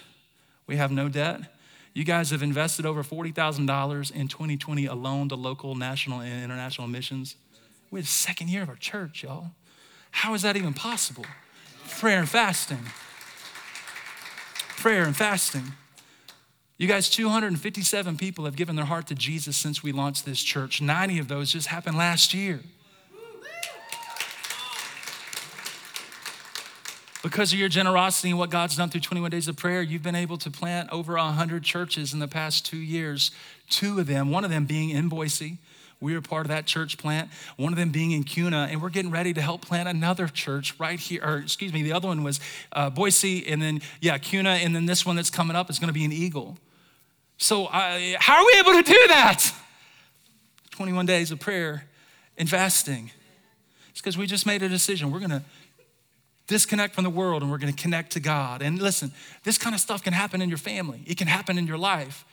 [0.66, 1.55] We have no debt.
[1.96, 7.36] You guys have invested over $40,000 in 2020 alone to local, national, and international missions.
[7.90, 9.52] We're the second year of our church, y'all.
[10.10, 11.24] How is that even possible?
[11.98, 12.84] Prayer and fasting.
[14.76, 15.72] Prayer and fasting.
[16.76, 20.82] You guys, 257 people have given their heart to Jesus since we launched this church.
[20.82, 22.60] 90 of those just happened last year.
[27.26, 30.14] Because of your generosity and what God's done through 21 days of prayer, you've been
[30.14, 33.32] able to plant over 100 churches in the past two years.
[33.68, 35.58] Two of them, one of them being in Boise.
[36.00, 37.28] We are part of that church plant.
[37.56, 40.78] One of them being in Kuna, and we're getting ready to help plant another church
[40.78, 41.20] right here.
[41.24, 42.38] Or excuse me, the other one was
[42.70, 45.88] uh, Boise, and then yeah, Kuna, and then this one that's coming up is going
[45.88, 46.56] to be an Eagle.
[47.38, 49.52] So uh, how are we able to do that?
[50.70, 51.86] 21 days of prayer
[52.38, 53.10] and fasting.
[53.90, 55.10] It's because we just made a decision.
[55.10, 55.42] We're going to
[56.46, 58.62] disconnect from the world and we're going to connect to God.
[58.62, 59.12] And listen,
[59.44, 62.24] this kind of stuff can happen in your family, it can happen in your life.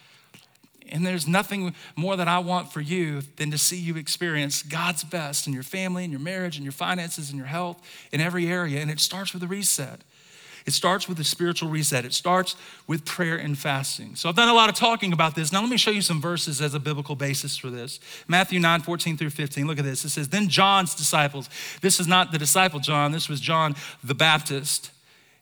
[0.91, 5.03] And there's nothing more that I want for you than to see you experience God's
[5.03, 8.47] best in your family, in your marriage, in your finances, in your health, in every
[8.47, 8.81] area.
[8.81, 10.01] And it starts with a reset.
[10.65, 12.05] It starts with a spiritual reset.
[12.05, 12.55] It starts
[12.87, 14.15] with prayer and fasting.
[14.15, 15.51] So I've done a lot of talking about this.
[15.51, 17.99] Now let me show you some verses as a biblical basis for this.
[18.27, 19.67] Matthew 9, 14 through 15.
[19.67, 20.05] Look at this.
[20.05, 21.49] It says, Then John's disciples,
[21.81, 24.91] this is not the disciple John, this was John the Baptist.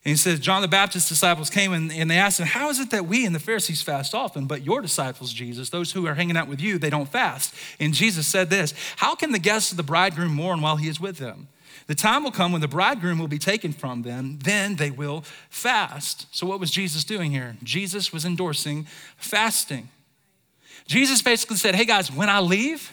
[0.03, 2.79] And he says, John the Baptist's disciples came and, and they asked him, How is
[2.79, 6.15] it that we and the Pharisees fast often, but your disciples, Jesus, those who are
[6.15, 7.53] hanging out with you, they don't fast?
[7.79, 10.99] And Jesus said this How can the guests of the bridegroom mourn while he is
[10.99, 11.49] with them?
[11.87, 15.23] The time will come when the bridegroom will be taken from them, then they will
[15.49, 16.27] fast.
[16.35, 17.57] So, what was Jesus doing here?
[17.63, 18.85] Jesus was endorsing
[19.17, 19.89] fasting.
[20.87, 22.91] Jesus basically said, Hey guys, when I leave,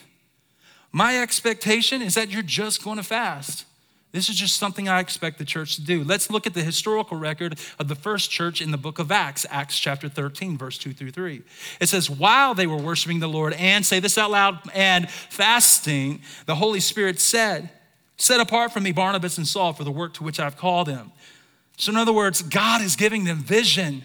[0.91, 3.65] my expectation is that you're just going to fast.
[4.11, 6.03] This is just something I expect the church to do.
[6.03, 9.45] Let's look at the historical record of the first church in the book of Acts,
[9.51, 11.43] Acts chapter 13, verse 2 through 3.
[11.79, 16.23] It says, While they were worshiping the Lord and, say this out loud, and fasting,
[16.47, 17.69] the Holy Spirit said,
[18.19, 21.13] Set apart from me Barnabas and Saul for the work to which I've called them.
[21.77, 24.03] So, in other words, God is giving them vision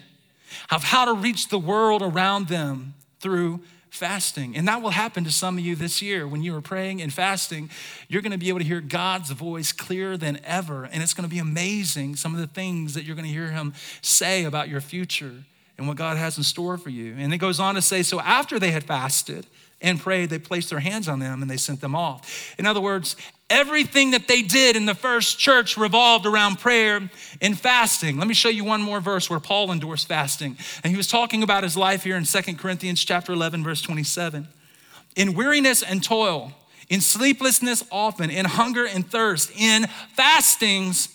[0.71, 4.55] of how to reach the world around them through fasting.
[4.55, 6.25] And that will happen to some of you this year.
[6.27, 7.69] When you are praying and fasting,
[8.07, 10.85] you're going to be able to hear God's voice clearer than ever.
[10.85, 13.51] And it's going to be amazing some of the things that you're going to hear
[13.51, 15.43] Him say about your future
[15.77, 17.15] and what God has in store for you.
[17.17, 19.45] And it goes on to say so after they had fasted,
[19.81, 22.55] and prayed, they placed their hands on them and they sent them off.
[22.57, 23.15] In other words,
[23.49, 27.09] Everything that they did in the first church revolved around prayer
[27.41, 28.17] and fasting.
[28.17, 30.57] Let me show you one more verse where Paul endorsed fasting.
[30.83, 34.47] And he was talking about his life here in Second Corinthians chapter 11 verse 27.
[35.15, 36.53] In weariness and toil,
[36.89, 41.09] in sleeplessness often, in hunger and thirst, in fastings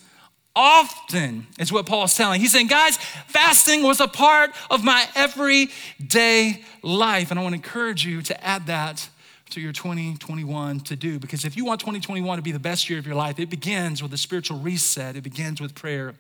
[0.55, 2.41] often is what Paul's telling.
[2.41, 7.31] He's saying, guys, fasting was a part of my everyday life.
[7.31, 9.09] And I want to encourage you to add that
[9.51, 11.19] to your 2021 to do.
[11.19, 14.03] Because if you want 2021 to be the best year of your life, it begins
[14.03, 16.15] with a spiritual reset, it begins with prayer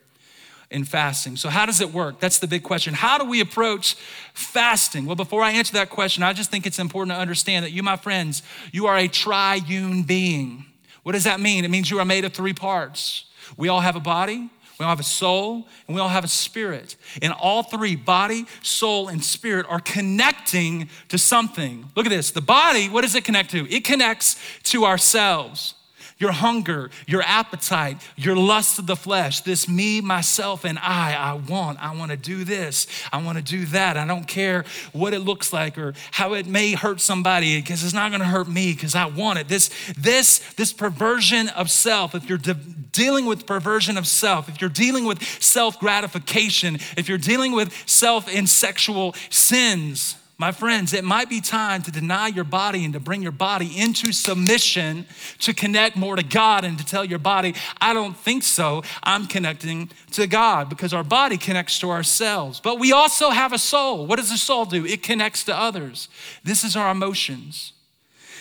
[0.70, 1.36] and fasting.
[1.36, 2.20] So, how does it work?
[2.20, 2.94] That's the big question.
[2.94, 3.94] How do we approach
[4.34, 5.06] fasting?
[5.06, 7.82] Well, before I answer that question, I just think it's important to understand that you,
[7.82, 10.66] my friends, you are a triune being.
[11.02, 11.64] What does that mean?
[11.64, 13.24] It means you are made of three parts.
[13.56, 16.28] We all have a body, we all have a soul, and we all have a
[16.28, 16.96] spirit.
[17.20, 21.84] And all three, body, soul, and spirit, are connecting to something.
[21.94, 22.30] Look at this.
[22.30, 23.70] The body, what does it connect to?
[23.70, 25.74] It connects to ourselves
[26.20, 31.14] your hunger, your appetite, your lust of the flesh, this me, myself, and I.
[31.14, 33.96] I want, I want to do this, I want to do that.
[33.96, 37.94] I don't care what it looks like or how it may hurt somebody because it's
[37.94, 39.48] not going to hurt me because I want it.
[39.48, 44.61] This, this, this perversion of self, if you're de- dealing with perversion of self, if
[44.61, 50.94] you're dealing with self gratification, if you're dealing with self and sexual sins, my friends,
[50.94, 55.05] it might be time to deny your body and to bring your body into submission
[55.40, 58.83] to connect more to God and to tell your body, I don't think so.
[59.03, 62.59] I'm connecting to God because our body connects to ourselves.
[62.59, 64.07] But we also have a soul.
[64.07, 64.87] What does the soul do?
[64.87, 66.09] It connects to others.
[66.42, 67.74] This is our emotions.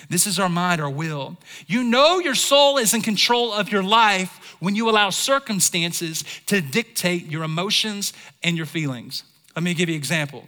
[0.09, 1.35] This is our mind, our will.
[1.67, 6.61] You know your soul is in control of your life when you allow circumstances to
[6.61, 9.23] dictate your emotions and your feelings.
[9.53, 10.45] Let me give you an example.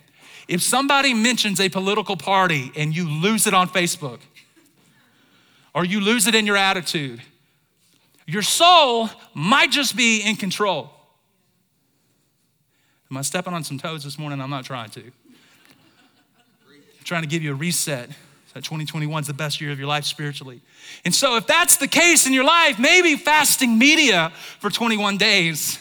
[0.52, 4.20] If somebody mentions a political party and you lose it on Facebook,
[5.74, 7.22] or you lose it in your attitude,
[8.28, 10.90] your soul might just be in control.
[13.10, 14.42] Am I stepping on some toes this morning?
[14.42, 15.00] I'm not trying to.
[15.00, 15.14] I'm
[17.06, 18.10] trying to give you a reset.
[18.54, 20.60] That 2021 is the best year of your life spiritually.
[21.06, 25.80] And so, if that's the case in your life, maybe fasting media for 21 days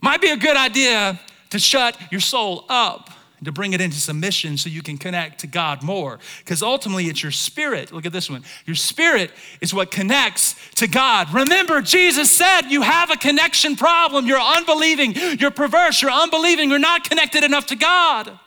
[0.00, 1.20] might be a good idea
[1.50, 3.10] to shut your soul up
[3.44, 6.18] to bring it into submission so you can connect to God more.
[6.38, 7.92] Because ultimately, it's your spirit.
[7.92, 8.42] Look at this one.
[8.64, 11.32] Your spirit is what connects to God.
[11.32, 14.26] Remember, Jesus said you have a connection problem.
[14.26, 18.38] You're unbelieving, you're perverse, you're unbelieving, you're not connected enough to God.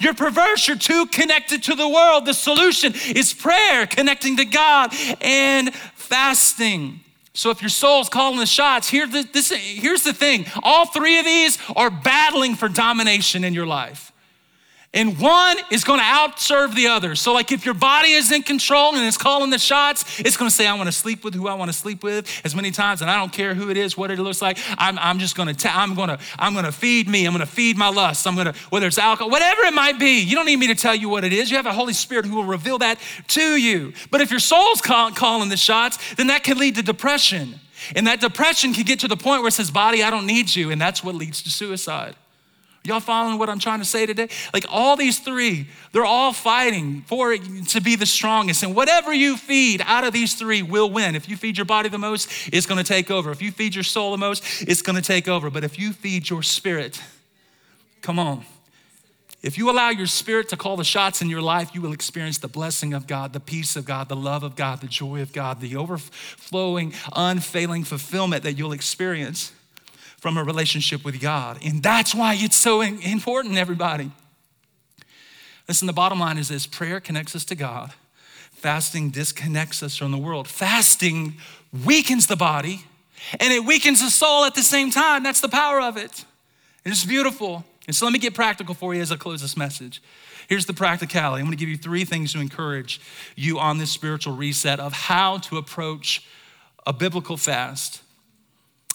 [0.00, 2.26] You're perverse, you're too connected to the world.
[2.26, 7.00] The solution is prayer, connecting to God, and fasting.
[7.34, 11.58] So if your soul's calling the shots, this, here's the thing all three of these
[11.76, 14.12] are battling for domination in your life
[14.96, 17.14] and one is going to outserve the other.
[17.14, 20.48] So, like if your body is in control and it's calling the shots, it's going
[20.48, 22.70] to say, I want to sleep with who I want to sleep with as many
[22.70, 24.58] times, and I don't care who it is, what it looks like.
[24.78, 27.26] I'm, I'm just going to, I'm going to, I'm going to feed me.
[27.26, 28.26] I'm going to feed my lust.
[28.26, 30.22] I'm going to, whether it's alcohol, whatever it might be.
[30.22, 31.50] You don't need me to tell you what it is.
[31.50, 33.92] You have a Holy Spirit who will reveal that to you.
[34.10, 37.60] But if your soul's call, calling the shots, then that can lead to depression.
[37.94, 40.56] And that depression can get to the point where it says, Body, I don't need
[40.56, 40.70] you.
[40.70, 42.16] And that's what leads to suicide.
[42.86, 44.28] Y'all following what I'm trying to say today?
[44.54, 48.62] Like all these three, they're all fighting for to be the strongest.
[48.62, 51.14] And whatever you feed out of these three will win.
[51.14, 53.30] If you feed your body the most, it's gonna take over.
[53.30, 55.50] If you feed your soul the most, it's gonna take over.
[55.50, 57.00] But if you feed your spirit,
[58.02, 58.44] come on.
[59.42, 62.38] If you allow your spirit to call the shots in your life, you will experience
[62.38, 65.32] the blessing of God, the peace of God, the love of God, the joy of
[65.32, 69.52] God, the overflowing, unfailing fulfillment that you'll experience
[70.18, 71.58] from a relationship with God.
[71.64, 74.10] And that's why it's so important, everybody.
[75.68, 77.92] Listen, the bottom line is this prayer connects us to God,
[78.52, 80.48] fasting disconnects us from the world.
[80.48, 81.34] Fasting
[81.84, 82.84] weakens the body
[83.40, 85.22] and it weakens the soul at the same time.
[85.22, 86.24] That's the power of it.
[86.84, 87.64] And it's beautiful.
[87.86, 90.02] And so let me get practical for you as I close this message.
[90.48, 91.40] Here's the practicality.
[91.40, 93.00] I'm going to give you three things to encourage
[93.34, 96.24] you on this spiritual reset of how to approach
[96.86, 98.02] a biblical fast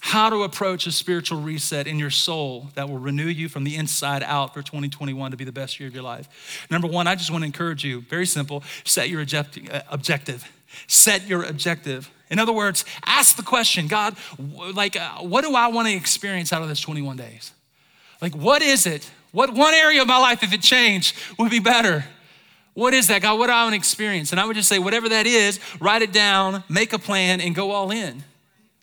[0.02, 3.76] how to approach a spiritual reset in your soul that will renew you from the
[3.76, 6.68] inside out for 2021 to be the best year of your life.
[6.72, 10.52] Number one, I just want to encourage you, very simple, set your uh, objective.
[10.88, 12.10] Set your objective.
[12.32, 14.16] In other words, ask the question God,
[14.74, 17.52] like, uh, what do I want to experience out of this 21 days?
[18.22, 19.10] Like, what is it?
[19.32, 22.06] What one area of my life, if it changed, would be better?
[22.74, 23.38] What is that, God?
[23.38, 24.32] What do I want to experience?
[24.32, 27.54] And I would just say, whatever that is, write it down, make a plan, and
[27.54, 28.24] go all in.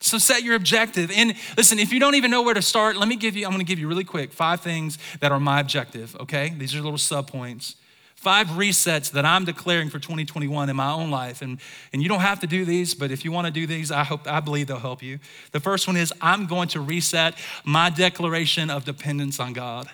[0.01, 1.11] So set your objective.
[1.11, 3.51] And listen, if you don't even know where to start, let me give you, I'm
[3.51, 6.53] gonna give you really quick five things that are my objective, okay?
[6.57, 7.75] These are little subpoints.
[8.15, 11.41] Five resets that I'm declaring for 2021 in my own life.
[11.41, 11.59] And,
[11.93, 14.25] and you don't have to do these, but if you wanna do these, I hope
[14.25, 15.19] I believe they'll help you.
[15.51, 17.35] The first one is I'm going to reset
[17.65, 19.89] my declaration of dependence on God.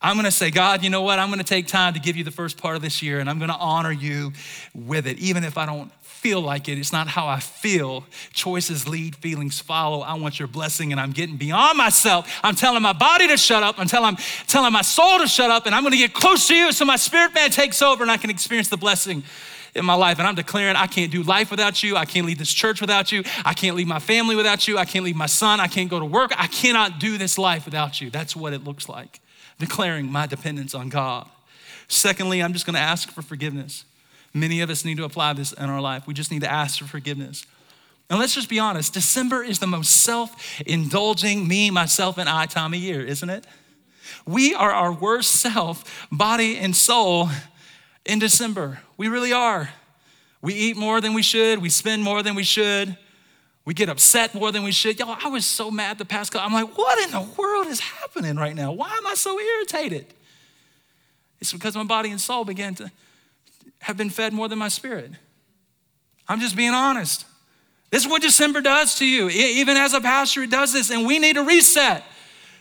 [0.00, 1.18] I'm gonna say, God, you know what?
[1.18, 3.38] I'm gonna take time to give you the first part of this year and I'm
[3.38, 4.32] gonna honor you
[4.74, 5.90] with it, even if I don't
[6.24, 6.78] feel like it.
[6.78, 8.06] It's not how I feel.
[8.32, 10.00] Choices lead, feelings follow.
[10.00, 12.40] I want your blessing, and I'm getting beyond myself.
[12.42, 13.78] I'm telling my body to shut up.
[13.78, 16.54] I'm telling, telling my soul to shut up, and I'm going to get close to
[16.54, 19.22] you so my spirit man takes over and I can experience the blessing
[19.74, 20.18] in my life.
[20.18, 21.94] And I'm declaring I can't do life without you.
[21.94, 23.22] I can't lead this church without you.
[23.44, 24.78] I can't leave my family without you.
[24.78, 25.60] I can't leave my son.
[25.60, 26.32] I can't go to work.
[26.38, 28.08] I cannot do this life without you.
[28.08, 29.20] That's what it looks like.
[29.58, 31.28] Declaring my dependence on God.
[31.86, 33.84] Secondly, I'm just going to ask for forgiveness.
[34.34, 36.06] Many of us need to apply this in our life.
[36.06, 37.46] We just need to ask for forgiveness.
[38.10, 42.46] And let's just be honest December is the most self indulging, me, myself, and I
[42.46, 43.46] time of year, isn't it?
[44.26, 47.30] We are our worst self, body and soul,
[48.04, 48.80] in December.
[48.96, 49.70] We really are.
[50.42, 52.98] We eat more than we should, we spend more than we should,
[53.64, 54.98] we get upset more than we should.
[54.98, 56.46] Y'all, I was so mad the past couple.
[56.46, 58.72] I'm like, what in the world is happening right now?
[58.72, 60.06] Why am I so irritated?
[61.40, 62.90] It's because my body and soul began to
[63.84, 65.10] have been fed more than my spirit.
[66.26, 67.26] I'm just being honest.
[67.90, 69.28] This is what December does to you.
[69.28, 72.02] Even as a pastor, it does this, and we need to reset.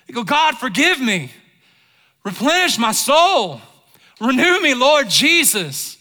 [0.05, 1.31] You go, God, forgive me.
[2.25, 3.61] Replenish my soul.
[4.19, 5.97] Renew me, Lord Jesus.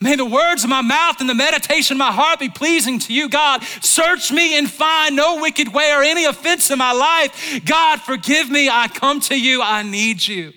[0.00, 3.12] May the words of my mouth and the meditation of my heart be pleasing to
[3.12, 3.62] you, God.
[3.82, 7.60] Search me and find no wicked way or any offense in my life.
[7.66, 8.70] God, forgive me.
[8.70, 9.60] I come to you.
[9.60, 10.54] I need you.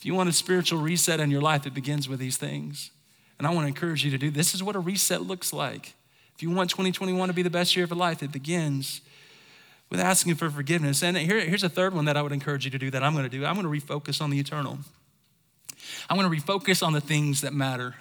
[0.00, 2.90] If you want a spiritual reset in your life, it begins with these things.
[3.36, 5.92] And I want to encourage you to do this is what a reset looks like.
[6.34, 9.02] If you want 2021 to be the best year of your life, it begins
[9.90, 11.02] with asking for forgiveness.
[11.02, 13.12] And here, here's a third one that I would encourage you to do that I'm
[13.12, 13.44] going to do.
[13.44, 14.78] I'm going to refocus on the eternal.
[16.08, 17.94] I'm going to refocus on the things that matter.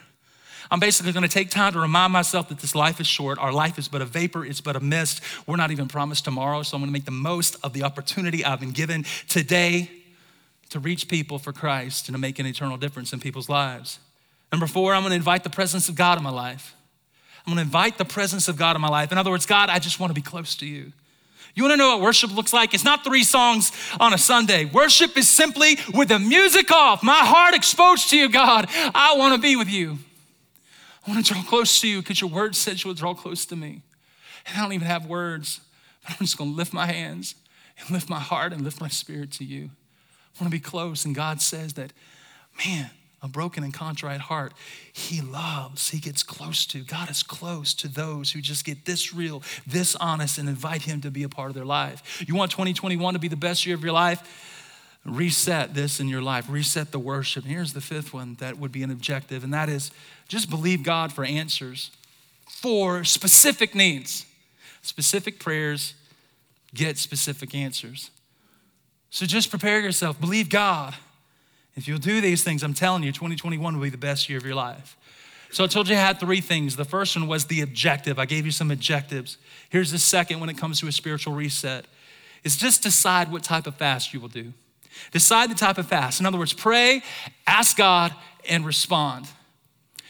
[0.71, 3.39] I'm basically going to take time to remind myself that this life is short.
[3.39, 5.19] Our life is but a vapor, it's but a mist.
[5.45, 6.63] We're not even promised tomorrow.
[6.63, 9.91] So I'm going to make the most of the opportunity I've been given today
[10.69, 13.99] to reach people for Christ and to make an eternal difference in people's lives.
[14.51, 16.75] Number four, I'm gonna invite the presence of God in my life.
[17.45, 19.11] I'm gonna invite the presence of God in my life.
[19.11, 20.91] In other words, God, I just wanna be close to you.
[21.55, 22.73] You wanna know what worship looks like?
[22.73, 24.65] It's not three songs on a Sunday.
[24.65, 28.67] Worship is simply with the music off, my heart exposed to you, God.
[28.93, 29.99] I wanna be with you.
[31.05, 33.55] I wanna draw close to you because your word says you will draw close to
[33.55, 33.81] me.
[34.45, 35.61] And I don't even have words,
[36.03, 37.35] but I'm just gonna lift my hands
[37.79, 39.71] and lift my heart and lift my spirit to you.
[40.39, 41.05] Want to be close.
[41.05, 41.91] And God says that,
[42.65, 42.89] man,
[43.21, 44.53] a broken and contrite heart,
[44.93, 46.79] He loves, He gets close to.
[46.79, 51.01] God is close to those who just get this real, this honest, and invite Him
[51.01, 52.23] to be a part of their life.
[52.25, 54.55] You want 2021 to be the best year of your life?
[55.05, 57.45] Reset this in your life, reset the worship.
[57.45, 59.91] Here's the fifth one that would be an objective, and that is
[60.27, 61.91] just believe God for answers
[62.49, 64.25] for specific needs.
[64.81, 65.93] Specific prayers
[66.73, 68.11] get specific answers.
[69.09, 70.95] So just prepare yourself, believe God.
[71.75, 74.45] If you'll do these things, I'm telling you, 2021 will be the best year of
[74.45, 74.97] your life.
[75.51, 76.75] So I told you I had three things.
[76.75, 78.19] The first one was the objective.
[78.19, 79.37] I gave you some objectives.
[79.69, 81.85] Here's the second when it comes to a spiritual reset.
[82.43, 84.53] Is just decide what type of fast you will do.
[85.11, 86.19] Decide the type of fast.
[86.19, 87.01] In other words, pray,
[87.47, 88.13] ask God,
[88.47, 89.27] and respond.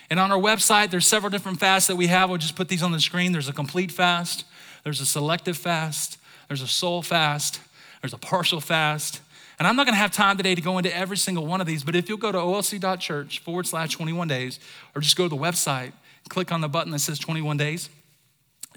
[0.09, 2.29] And on our website, there's several different fasts that we have.
[2.29, 3.31] We'll just put these on the screen.
[3.31, 4.45] There's a complete fast,
[4.83, 6.17] there's a selective fast,
[6.47, 7.59] there's a soul fast,
[8.01, 9.21] there's a partial fast.
[9.57, 11.83] And I'm not gonna have time today to go into every single one of these,
[11.83, 14.59] but if you'll go to olc.church forward slash 21 days,
[14.95, 15.91] or just go to the website,
[16.29, 17.89] click on the button that says 21 days,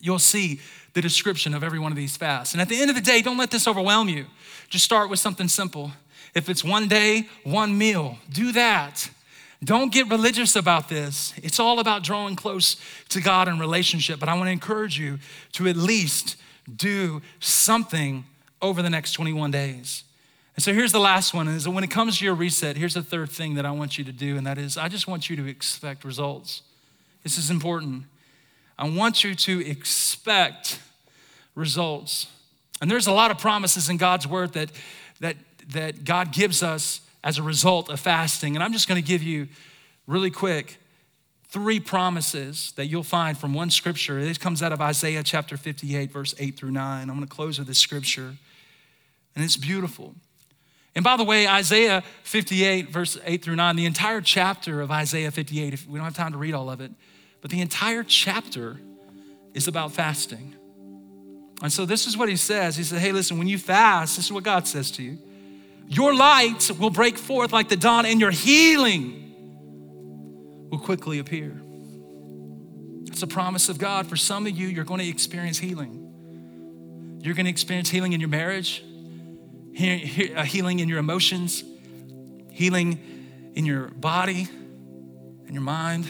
[0.00, 0.60] you'll see
[0.94, 2.52] the description of every one of these fasts.
[2.52, 4.26] And at the end of the day, don't let this overwhelm you.
[4.68, 5.92] Just start with something simple.
[6.34, 9.10] If it's one day, one meal, do that.
[9.64, 11.32] Don't get religious about this.
[11.36, 12.76] It's all about drawing close
[13.10, 14.18] to God in relationship.
[14.18, 15.18] But I want to encourage you
[15.52, 16.36] to at least
[16.74, 18.24] do something
[18.62, 20.04] over the next 21 days.
[20.54, 22.94] And so here's the last one is that when it comes to your reset, here's
[22.94, 25.28] the third thing that I want you to do, and that is I just want
[25.28, 26.62] you to expect results.
[27.22, 28.04] This is important.
[28.78, 30.80] I want you to expect
[31.54, 32.26] results.
[32.80, 34.70] And there's a lot of promises in God's word that,
[35.20, 35.36] that,
[35.70, 38.56] that God gives us as a result of fasting.
[38.56, 39.48] And I'm just going to give you
[40.06, 40.78] really quick
[41.48, 44.20] three promises that you'll find from one scripture.
[44.24, 47.02] This comes out of Isaiah chapter 58, verse 8 through 9.
[47.02, 48.36] I'm going to close with this scripture,
[49.35, 50.14] and it's beautiful.
[50.95, 55.30] And by the way, Isaiah 58, verse 8 through 9, the entire chapter of Isaiah
[55.30, 56.93] 58, if we don't have time to read all of it,
[57.41, 58.78] but the entire chapter
[59.55, 60.55] is about fasting.
[61.62, 62.76] And so this is what he says.
[62.76, 65.18] He said, Hey, listen, when you fast, this is what God says to you.
[65.89, 69.35] Your light will break forth like the dawn, and your healing
[70.70, 71.61] will quickly appear.
[73.07, 74.07] It's a promise of God.
[74.07, 77.18] For some of you, you're going to experience healing.
[77.20, 78.83] You're going to experience healing in your marriage,
[79.74, 81.64] healing in your emotions,
[82.50, 82.98] healing
[83.54, 84.48] in your body
[85.46, 86.06] and your mind.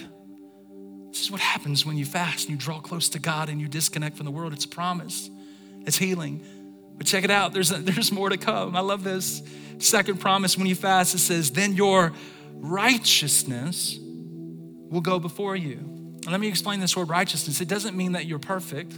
[1.10, 3.68] This is what happens when you fast and you draw close to God and you
[3.68, 4.52] disconnect from the world.
[4.52, 5.30] It's a promise,
[5.86, 6.44] it's healing.
[6.96, 8.76] But check it out, there's, a, there's more to come.
[8.76, 9.42] I love this.
[9.78, 12.12] Second promise when you fast, it says, then your
[12.54, 15.78] righteousness will go before you.
[15.78, 17.60] And let me explain this word righteousness.
[17.60, 18.92] It doesn't mean that you're perfect,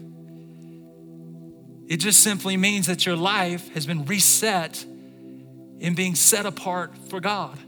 [1.89, 4.85] it just simply means that your life has been reset
[5.79, 7.59] in being set apart for God.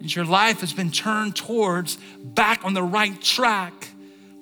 [0.00, 3.88] Your life has been turned towards back on the right track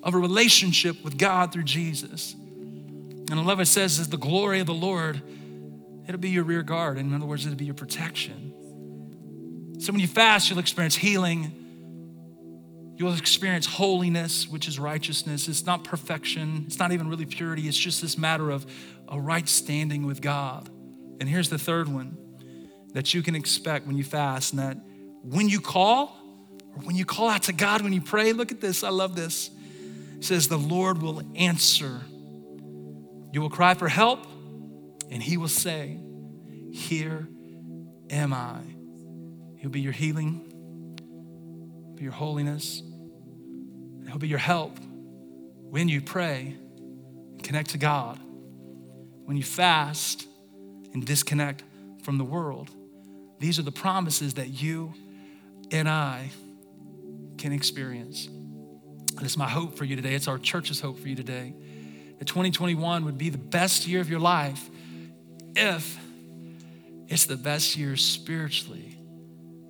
[0.03, 2.33] of a relationship with God through Jesus.
[2.33, 5.21] And I love it says is the glory of the Lord,
[6.07, 6.97] it'll be your rear guard.
[6.97, 8.53] In other words, it'll be your protection.
[9.79, 11.64] So when you fast, you'll experience healing.
[12.97, 15.47] You'll experience holiness, which is righteousness.
[15.49, 16.63] It's not perfection.
[16.65, 17.67] It's not even really purity.
[17.67, 18.65] It's just this matter of
[19.09, 20.69] a right standing with God.
[21.19, 22.17] And here's the third one
[22.93, 24.77] that you can expect when you fast, and that
[25.21, 26.17] when you call,
[26.73, 28.83] or when you call out to God, when you pray, look at this.
[28.83, 29.49] I love this.
[30.17, 32.01] It says, The Lord will answer.
[33.33, 34.25] You will cry for help,
[35.11, 35.99] and He will say,
[36.71, 37.27] Here
[38.09, 38.61] am I.
[39.57, 40.45] He'll be your healing,
[41.99, 42.81] your holiness,
[44.05, 44.77] and He'll be your help
[45.71, 48.19] when you pray and connect to God,
[49.25, 50.27] when you fast
[50.93, 51.63] and disconnect
[52.03, 52.69] from the world.
[53.39, 54.93] These are the promises that you
[55.71, 56.29] and I
[57.39, 58.27] can experience.
[58.27, 60.13] And it's my hope for you today.
[60.13, 61.55] It's our church's hope for you today.
[62.19, 64.69] That 2021 would be the best year of your life
[65.55, 65.99] if
[67.07, 68.97] it's the best year spiritually.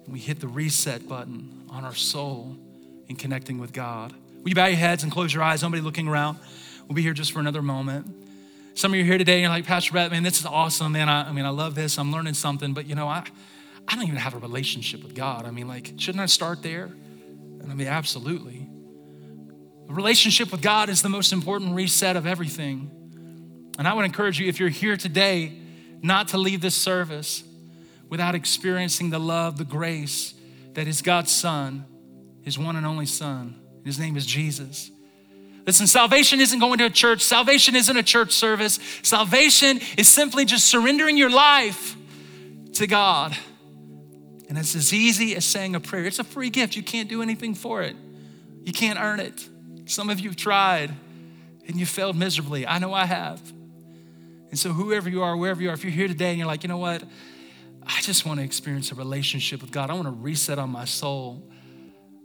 [0.08, 2.58] We hit the reset button on our soul
[3.08, 4.14] in connecting with God.
[4.46, 5.64] Will you bow your heads and close your eyes?
[5.64, 6.38] Nobody looking around.
[6.88, 8.16] We'll be here just for another moment.
[8.76, 10.92] Some of you are here today and you're like, Pastor Rhett, man, this is awesome,
[10.92, 11.10] man.
[11.10, 11.98] I, I mean, I love this.
[11.98, 13.26] I'm learning something, but you know, I,
[13.88, 15.48] I don't even have a relationship with God.
[15.48, 16.84] I mean, like, shouldn't I start there?
[16.84, 18.70] And I mean, absolutely.
[19.90, 22.92] A relationship with God is the most important reset of everything.
[23.80, 25.54] And I would encourage you, if you're here today,
[26.04, 27.44] not to leave this service
[28.10, 30.36] without experiencing the love, the grace
[30.76, 31.84] that is God's Son,
[32.44, 33.62] His one and only Son.
[33.86, 34.92] His name is Jesus.
[35.66, 37.22] Listen, salvation isn't going to a church.
[37.22, 38.80] Salvation isn't a church service.
[39.04, 41.96] Salvation is simply just surrendering your life
[42.74, 43.36] to God.
[44.50, 46.06] And it's as easy as saying a prayer.
[46.06, 46.76] It's a free gift.
[46.76, 47.96] You can't do anything for it,
[48.64, 49.48] you can't earn it.
[49.86, 50.92] Some of you have tried
[51.68, 52.66] and you failed miserably.
[52.66, 53.42] I know I have.
[54.50, 56.64] And so, whoever you are, wherever you are, if you're here today and you're like,
[56.64, 57.04] you know what?
[57.86, 59.90] I just want to experience a relationship with God.
[59.90, 61.44] I want to reset on my soul.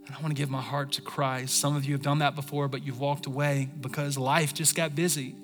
[0.07, 1.59] And I want to give my heart to Christ.
[1.59, 4.95] Some of you have done that before, but you've walked away because life just got
[4.95, 5.35] busy.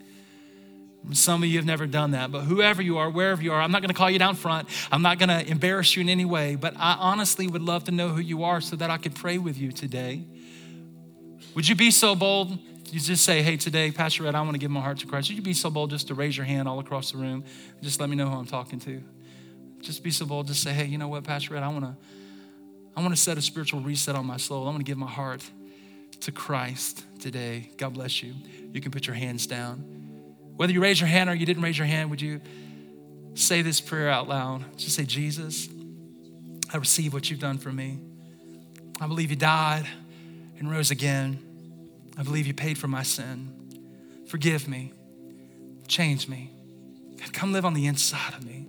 [1.14, 3.72] Some of you have never done that, but whoever you are, wherever you are, I'm
[3.72, 4.68] not going to call you down front.
[4.92, 7.92] I'm not going to embarrass you in any way, but I honestly would love to
[7.92, 10.26] know who you are so that I could pray with you today.
[11.56, 12.60] Would you be so bold?
[12.92, 15.30] You just say, hey, today, Pastor Rhett, I want to give my heart to Christ.
[15.30, 17.46] Would you be so bold just to raise your hand all across the room?
[17.82, 19.02] Just let me know who I'm talking to.
[19.82, 20.48] just be so bold.
[20.48, 21.96] Just say, hey, you know what, Pastor Rhett, I want to,
[22.98, 24.64] I want to set a spiritual reset on my soul.
[24.64, 25.48] I want to give my heart
[26.22, 27.70] to Christ today.
[27.78, 28.34] God bless you.
[28.74, 29.82] You can put your hands down.
[30.56, 32.42] Whether you raise your hand or you didn't raise your hand, would you
[33.36, 34.78] say this prayer out loud?
[34.78, 35.70] Just say, Jesus,
[36.74, 38.00] I receive what you've done for me.
[39.00, 39.86] I believe you died
[40.58, 41.38] and rose again.
[42.18, 43.54] I believe you paid for my sin.
[44.26, 44.92] Forgive me.
[45.88, 46.50] Change me.
[47.20, 48.66] God, come live on the inside of me.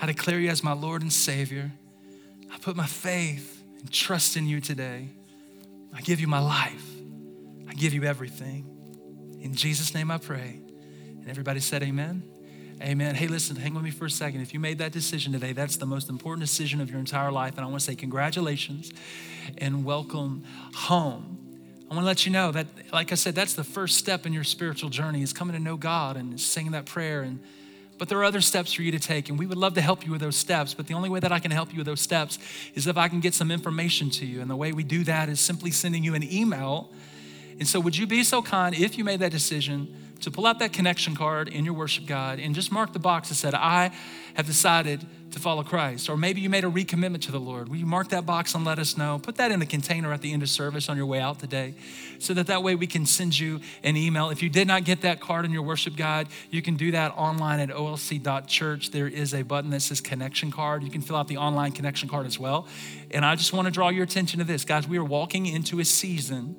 [0.00, 1.72] I declare you as my Lord and Savior.
[2.52, 5.08] I put my faith and trust in you today.
[5.94, 6.84] I give you my life.
[7.68, 8.66] I give you everything.
[9.40, 10.60] In Jesus' name I pray.
[11.20, 12.22] And everybody said, Amen.
[12.82, 13.14] Amen.
[13.14, 14.40] Hey, listen, hang with me for a second.
[14.40, 17.56] If you made that decision today, that's the most important decision of your entire life.
[17.56, 18.90] And I want to say congratulations
[19.58, 20.44] and welcome
[20.74, 21.36] home.
[21.90, 24.32] I want to let you know that, like I said, that's the first step in
[24.32, 27.20] your spiritual journey is coming to know God and saying that prayer.
[27.20, 27.40] And
[28.00, 30.06] but there are other steps for you to take, and we would love to help
[30.06, 30.72] you with those steps.
[30.72, 32.38] But the only way that I can help you with those steps
[32.74, 34.40] is if I can get some information to you.
[34.40, 36.90] And the way we do that is simply sending you an email.
[37.58, 39.94] And so, would you be so kind if you made that decision?
[40.20, 43.28] To pull out that connection card in your worship guide and just mark the box
[43.28, 43.90] that said, I
[44.34, 46.08] have decided to follow Christ.
[46.08, 47.68] Or maybe you made a recommitment to the Lord.
[47.68, 49.18] Will you mark that box and let us know?
[49.18, 51.74] Put that in the container at the end of service on your way out today
[52.18, 54.30] so that that way we can send you an email.
[54.30, 57.12] If you did not get that card in your worship guide, you can do that
[57.16, 58.90] online at olc.church.
[58.90, 60.82] There is a button that says connection card.
[60.82, 62.66] You can fill out the online connection card as well.
[63.10, 64.64] And I just want to draw your attention to this.
[64.64, 66.56] Guys, we are walking into a season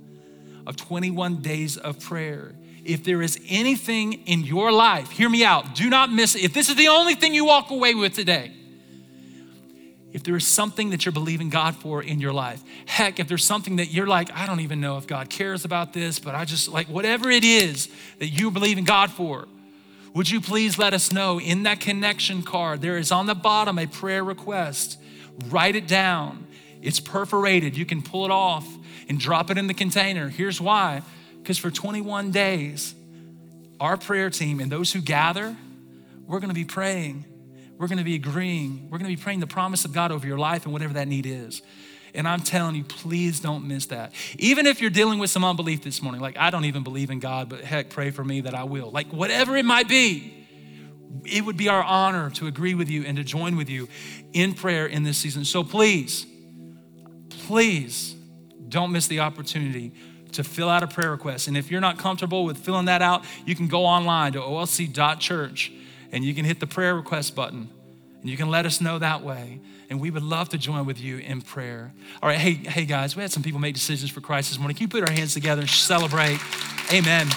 [0.65, 2.53] of 21 days of prayer
[2.85, 6.43] if there is anything in your life, hear me out, do not miss it.
[6.43, 8.51] If this is the only thing you walk away with today,
[10.13, 13.45] if there is something that you're believing God for in your life, heck, if there's
[13.45, 16.43] something that you're like, I don't even know if God cares about this, but I
[16.43, 17.87] just like whatever it is
[18.19, 19.47] that you believe in God for,
[20.13, 22.81] would you please let us know in that connection card?
[22.81, 24.99] There is on the bottom a prayer request.
[25.47, 26.45] Write it down.
[26.81, 27.77] It's perforated.
[27.77, 28.67] You can pull it off
[29.07, 30.27] and drop it in the container.
[30.27, 31.03] Here's why
[31.41, 32.93] because for 21 days,
[33.79, 35.55] our prayer team and those who gather,
[36.27, 37.25] we're going to be praying.
[37.77, 38.89] We're going to be agreeing.
[38.91, 41.07] We're going to be praying the promise of God over your life and whatever that
[41.07, 41.63] need is.
[42.13, 44.13] And I'm telling you, please don't miss that.
[44.37, 47.19] Even if you're dealing with some unbelief this morning, like I don't even believe in
[47.19, 48.91] God, but heck, pray for me that I will.
[48.91, 50.47] Like whatever it might be,
[51.25, 53.87] it would be our honor to agree with you and to join with you
[54.33, 55.45] in prayer in this season.
[55.45, 56.25] So please,
[57.47, 58.15] please
[58.69, 59.93] don't miss the opportunity
[60.33, 61.47] to fill out a prayer request.
[61.47, 65.71] And if you're not comfortable with filling that out, you can go online to olc.church
[66.11, 67.69] and you can hit the prayer request button
[68.21, 69.59] and you can let us know that way.
[69.89, 71.91] And we would love to join with you in prayer.
[72.21, 74.77] All right, hey, hey guys, we had some people make decisions for Christ this morning.
[74.77, 76.39] Can you put our hands together and celebrate?
[76.93, 77.27] Amen.